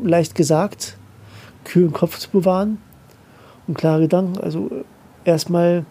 leicht 0.02 0.34
gesagt, 0.34 0.96
kühlen 1.64 1.92
Kopf 1.92 2.18
zu 2.18 2.30
bewahren 2.30 2.78
und 3.68 3.76
klare 3.76 4.00
Gedanken. 4.00 4.38
Also 4.40 4.70
erstmal 5.24 5.84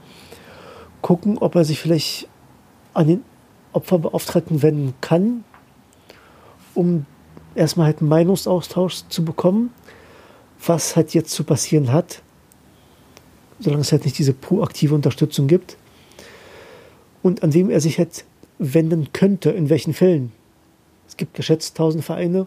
gucken, 1.01 1.37
ob 1.37 1.55
er 1.55 1.65
sich 1.65 1.79
vielleicht 1.79 2.27
an 2.95 3.07
den 3.07 3.23
Opferbeauftragten 3.71 4.63
wenden 4.63 4.95
kann, 5.01 5.43
um 6.73 7.05
erstmal 7.53 7.85
halt 7.85 7.99
einen 7.99 8.09
Meinungsaustausch 8.09 9.03
zu 9.07 9.23
bekommen, 9.23 9.71
was 10.65 10.95
halt 10.95 11.13
jetzt 11.13 11.31
zu 11.31 11.43
passieren 11.43 11.93
hat, 11.93 12.23
solange 13.59 13.81
es 13.81 13.91
halt 13.91 14.03
nicht 14.03 14.17
diese 14.17 14.33
proaktive 14.33 14.95
Unterstützung 14.95 15.47
gibt 15.47 15.77
und 17.21 17.43
an 17.43 17.53
wem 17.53 17.69
er 17.69 17.81
sich 17.81 17.99
halt 17.99 18.25
wenden 18.59 19.11
könnte, 19.13 19.49
in 19.51 19.69
welchen 19.69 19.93
Fällen. 19.93 20.31
Es 21.07 21.17
gibt 21.17 21.33
geschätzt 21.33 21.75
tausend 21.75 22.03
Vereine, 22.03 22.45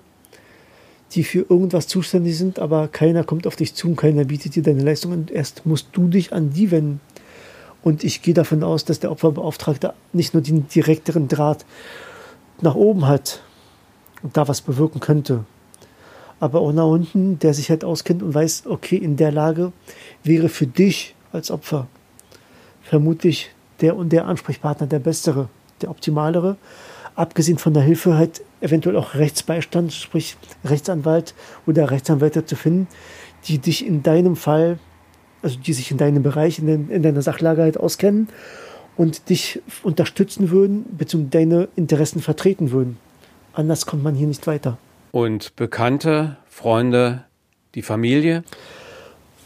die 1.13 1.25
für 1.25 1.45
irgendwas 1.49 1.89
zuständig 1.89 2.39
sind, 2.39 2.59
aber 2.59 2.89
keiner 2.89 3.25
kommt 3.25 3.47
auf 3.47 3.57
dich 3.57 3.75
zu 3.75 3.89
und 3.89 3.97
keiner 3.97 4.25
bietet 4.25 4.55
dir 4.55 4.63
deine 4.63 4.83
Leistung 4.83 5.13
und 5.13 5.31
erst 5.31 5.67
musst 5.67 5.89
du 5.93 6.09
dich 6.09 6.33
an 6.33 6.51
die 6.51 6.71
wenden. 6.71 7.01
Und 7.83 8.05
ich 8.05 8.23
gehe 8.23 8.35
davon 8.35 8.63
aus, 8.63 8.85
dass 8.85 9.01
der 9.01 9.11
Opferbeauftragte 9.11 9.95
nicht 10.13 10.35
nur 10.35 10.43
den 10.43 10.69
direkteren 10.69 11.27
Draht 11.27 11.65
nach 12.61 12.77
oben 12.77 13.09
hat 13.09 13.43
und 14.23 14.37
da 14.37 14.47
was 14.47 14.61
bewirken 14.61 15.01
könnte, 15.01 15.45
aber 16.39 16.61
auch 16.61 16.73
nach 16.73 16.87
unten, 16.87 17.39
der 17.41 17.55
sich 17.55 17.71
halt 17.71 17.85
auskennt 17.85 18.23
und 18.23 18.35
weiß, 18.35 18.65
okay, 18.67 18.97
in 18.97 19.17
der 19.17 19.33
Lage 19.33 19.73
wäre 20.23 20.49
für 20.49 20.67
dich 20.67 21.17
als 21.33 21.51
Opfer 21.51 21.89
vermutlich 22.83 23.51
der 23.81 23.97
und 23.97 24.11
der 24.13 24.27
Ansprechpartner 24.27 24.87
der 24.87 25.01
bessere 25.01 25.49
der 25.83 25.91
optimalere. 25.91 26.57
Abgesehen 27.15 27.59
von 27.59 27.75
der 27.75 27.83
Hilfe 27.83 28.17
halt 28.17 28.43
eventuell 28.61 28.97
auch 28.97 29.15
Rechtsbeistand, 29.15 29.93
sprich 29.93 30.37
Rechtsanwalt 30.65 31.35
oder 31.67 31.91
Rechtsanwälte 31.91 32.47
zu 32.47 32.57
finden, 32.57 32.89
die 33.47 33.59
dich 33.59 33.87
in 33.87 34.03
deinem 34.03 34.37
Fall, 34.37 34.79
also 35.43 35.59
die 35.59 35.73
sich 35.73 35.91
in 35.91 35.99
deinem 35.99 36.23
Bereich, 36.23 36.59
in, 36.59 36.67
den, 36.67 36.89
in 36.91 37.03
deiner 37.03 37.21
Sachlage 37.21 37.63
halt 37.63 37.79
auskennen 37.79 38.29
und 38.97 39.29
dich 39.29 39.61
unterstützen 39.83 40.51
würden, 40.51 40.85
beziehungsweise 40.97 41.31
deine 41.31 41.69
Interessen 41.77 42.23
vertreten 42.23 42.71
würden. 42.71 42.99
Anders 43.53 43.85
kommt 43.85 44.03
man 44.03 44.15
hier 44.15 44.27
nicht 44.27 44.47
weiter. 44.47 44.79
Und 45.11 45.55
Bekannte, 45.57 46.39
Freunde, 46.49 47.25
die 47.75 47.83
Familie? 47.83 48.45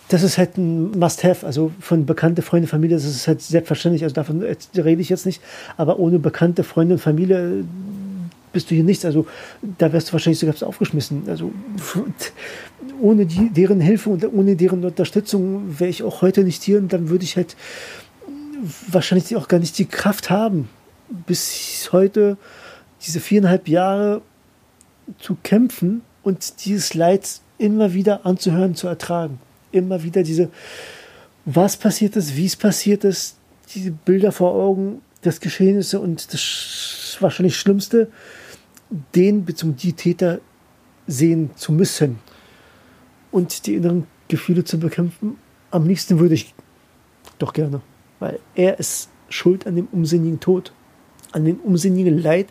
Das 0.09 0.23
ist 0.23 0.38
halt 0.38 0.57
ein 0.57 0.92
Must-Have. 0.92 1.47
Also 1.47 1.73
von 1.81 2.07
bekannte 2.07 2.42
Freunde, 2.42 2.69
Familie, 2.69 2.97
das 2.97 3.05
ist 3.05 3.27
halt 3.27 3.42
selbstverständlich. 3.42 4.05
Also 4.05 4.14
davon 4.14 4.42
rede 4.42 5.01
ich 5.01 5.09
jetzt 5.09 5.27
nicht. 5.27 5.40
Aber 5.77 5.99
ohne 5.99 6.19
bekannte 6.19 6.64
Freunde 6.64 6.95
und 6.95 7.01
Familie 7.01 7.64
bist 8.53 8.71
du 8.71 8.75
hier 8.75 8.85
nichts. 8.85 9.05
Also 9.05 9.27
da 9.79 9.92
wärst 9.92 10.09
du 10.09 10.12
wahrscheinlich 10.12 10.38
sogar 10.38 10.55
aufgeschmissen. 10.69 11.25
Also 11.27 11.53
ohne 13.01 13.27
die, 13.27 13.51
deren 13.51 13.81
Hilfe 13.81 14.11
und 14.11 14.25
ohne 14.33 14.57
deren 14.57 14.85
Unterstützung 14.85 15.79
wäre 15.79 15.90
ich 15.90 16.03
auch 16.03 16.23
heute 16.23 16.45
nicht 16.45 16.62
hier 16.62 16.79
und 16.79 16.92
dann 16.92 17.09
würde 17.09 17.25
ich 17.25 17.37
halt 17.37 17.57
wahrscheinlich 18.88 19.35
auch 19.37 19.49
gar 19.49 19.59
nicht 19.59 19.77
die 19.79 19.85
Kraft 19.85 20.31
haben, 20.31 20.69
bis 21.27 21.90
heute 21.92 22.38
diese 23.03 23.21
viereinhalb 23.21 23.69
Jahre 23.69 24.23
zu 25.19 25.37
kämpfen 25.42 26.03
und 26.23 26.64
dieses 26.64 26.95
Leid 26.95 27.40
immer 27.59 27.92
wieder 27.92 28.25
anzuhören, 28.25 28.75
zu 28.75 28.87
ertragen 28.87 29.38
immer 29.72 30.02
wieder 30.02 30.22
diese, 30.22 30.50
was 31.44 31.76
passiert 31.76 32.16
ist, 32.16 32.37
wie 32.37 32.46
es 32.46 32.57
passiert 32.57 33.05
ist, 33.05 33.37
diese 33.74 33.90
Bilder 33.90 34.33
vor 34.33 34.55
Augen, 34.55 35.02
das 35.22 35.40
Geschehnisse 35.40 36.00
und 36.00 36.33
das 36.33 37.16
wahrscheinlich 37.20 37.57
Schlimmste, 37.57 38.11
den 39.14 39.44
bzw. 39.44 39.72
die 39.72 39.92
Täter 39.92 40.40
sehen 41.07 41.50
zu 41.57 41.72
müssen 41.72 42.18
und 43.31 43.66
die 43.66 43.74
inneren 43.74 44.07
Gefühle 44.29 44.64
zu 44.64 44.79
bekämpfen. 44.79 45.38
Am 45.70 45.87
liebsten 45.87 46.18
würde 46.18 46.35
ich 46.35 46.55
doch 47.38 47.52
gerne, 47.52 47.81
weil 48.18 48.38
er 48.55 48.79
ist 48.79 49.11
schuld 49.29 49.66
an 49.66 49.76
dem 49.76 49.88
unsinnigen 49.92 50.40
Tod, 50.40 50.72
an 51.33 51.44
dem 51.44 51.59
unsinnigen 51.61 52.18
Leid, 52.18 52.48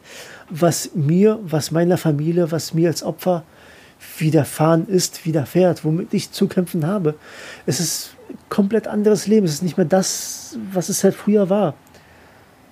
was 0.50 0.92
mir, 0.94 1.40
was 1.44 1.72
meiner 1.72 1.98
Familie, 1.98 2.52
was 2.52 2.74
mir 2.74 2.90
als 2.90 3.04
Opfer 3.04 3.44
widerfahren 4.18 4.88
ist, 4.88 5.26
widerfährt, 5.26 5.84
womit 5.84 6.14
ich 6.14 6.32
zu 6.32 6.48
kämpfen 6.48 6.86
habe. 6.86 7.16
Es 7.66 7.80
ist 7.80 8.16
ein 8.30 8.38
komplett 8.50 8.88
anderes 8.88 9.28
Leben. 9.28 9.46
Es 9.46 9.54
ist 9.54 9.64
nicht 9.64 9.78
mehr 9.78 9.86
das, 9.86 10.58
was 10.72 10.90
es 10.90 11.04
halt 11.04 11.16
früher 11.16 11.50
war. 11.50 11.76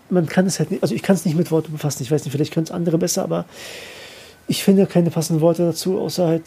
Man 0.09 0.27
kann 0.27 0.45
es 0.45 0.59
halt 0.59 0.71
nicht, 0.71 0.83
also 0.83 0.93
ich 0.93 1.01
kann 1.01 1.15
es 1.15 1.25
nicht 1.25 1.37
mit 1.37 1.51
Worten 1.51 1.71
befassen. 1.71 2.03
Ich 2.03 2.11
weiß 2.11 2.23
nicht, 2.23 2.31
vielleicht 2.31 2.53
können 2.53 2.65
es 2.65 2.71
andere 2.71 2.97
besser, 2.97 3.23
aber 3.23 3.45
ich 4.47 4.63
finde 4.63 4.85
keine 4.85 5.09
passenden 5.09 5.41
Worte 5.41 5.63
dazu, 5.63 5.99
außer 5.99 6.27
halt, 6.27 6.43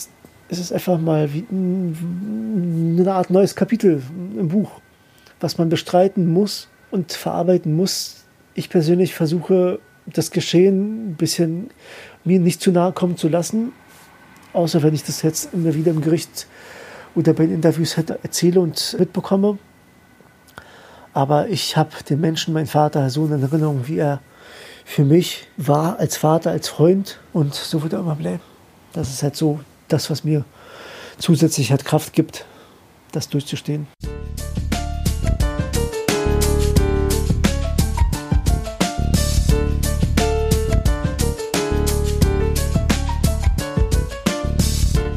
es 0.49 0.59
ist 0.59 0.73
einfach 0.73 0.99
mal 0.99 1.33
wie 1.33 1.45
eine 1.51 3.13
Art 3.13 3.31
neues 3.31 3.57
Kapitel 3.57 4.03
im 4.39 4.49
Buch, 4.49 4.71
was 5.41 5.59
man 5.59 5.69
bestreiten 5.69 6.27
muss 6.27 6.69
und 6.91 7.13
verarbeiten 7.13 7.75
muss. 7.75 8.25
Ich 8.55 8.69
persönlich 8.69 9.15
versuche, 9.15 9.81
das 10.07 10.31
Geschehen 10.31 11.11
ein 11.11 11.15
bisschen 11.17 11.71
mir 12.25 12.39
nicht 12.39 12.61
zu 12.61 12.71
nahe 12.71 12.93
kommen 12.93 13.17
zu 13.17 13.29
lassen, 13.29 13.73
außer 14.57 14.83
wenn 14.83 14.95
ich 14.95 15.05
das 15.05 15.23
jetzt 15.23 15.53
immer 15.53 15.75
wieder 15.75 15.91
im 15.91 16.01
Gericht 16.01 16.47
oder 17.15 17.33
bei 17.35 17.45
Interviews 17.45 17.97
erzähle 17.97 18.61
und 18.61 18.97
mitbekomme. 18.99 19.59
Aber 21.13 21.49
ich 21.49 21.77
habe 21.77 21.91
den 22.09 22.21
Menschen, 22.21 22.53
meinen 22.53 22.67
Vater, 22.67 23.09
so 23.11 23.27
in 23.27 23.43
Erinnerung, 23.43 23.87
wie 23.87 23.99
er 23.99 24.21
für 24.85 25.05
mich 25.05 25.47
war 25.57 25.99
als 25.99 26.17
Vater, 26.17 26.51
als 26.51 26.69
Freund 26.69 27.19
und 27.33 27.55
so 27.55 27.83
wird 27.83 27.93
er 27.93 28.01
immer 28.01 28.17
bleiben. 28.17 28.43
Das 28.93 29.11
ist 29.11 29.23
halt 29.23 29.37
so 29.37 29.61
das, 29.89 30.11
was 30.11 30.25
mir 30.25 30.45
zusätzlich 31.19 31.71
halt 31.71 31.85
Kraft 31.85 32.13
gibt, 32.13 32.45
das 33.13 33.29
durchzustehen. 33.29 33.87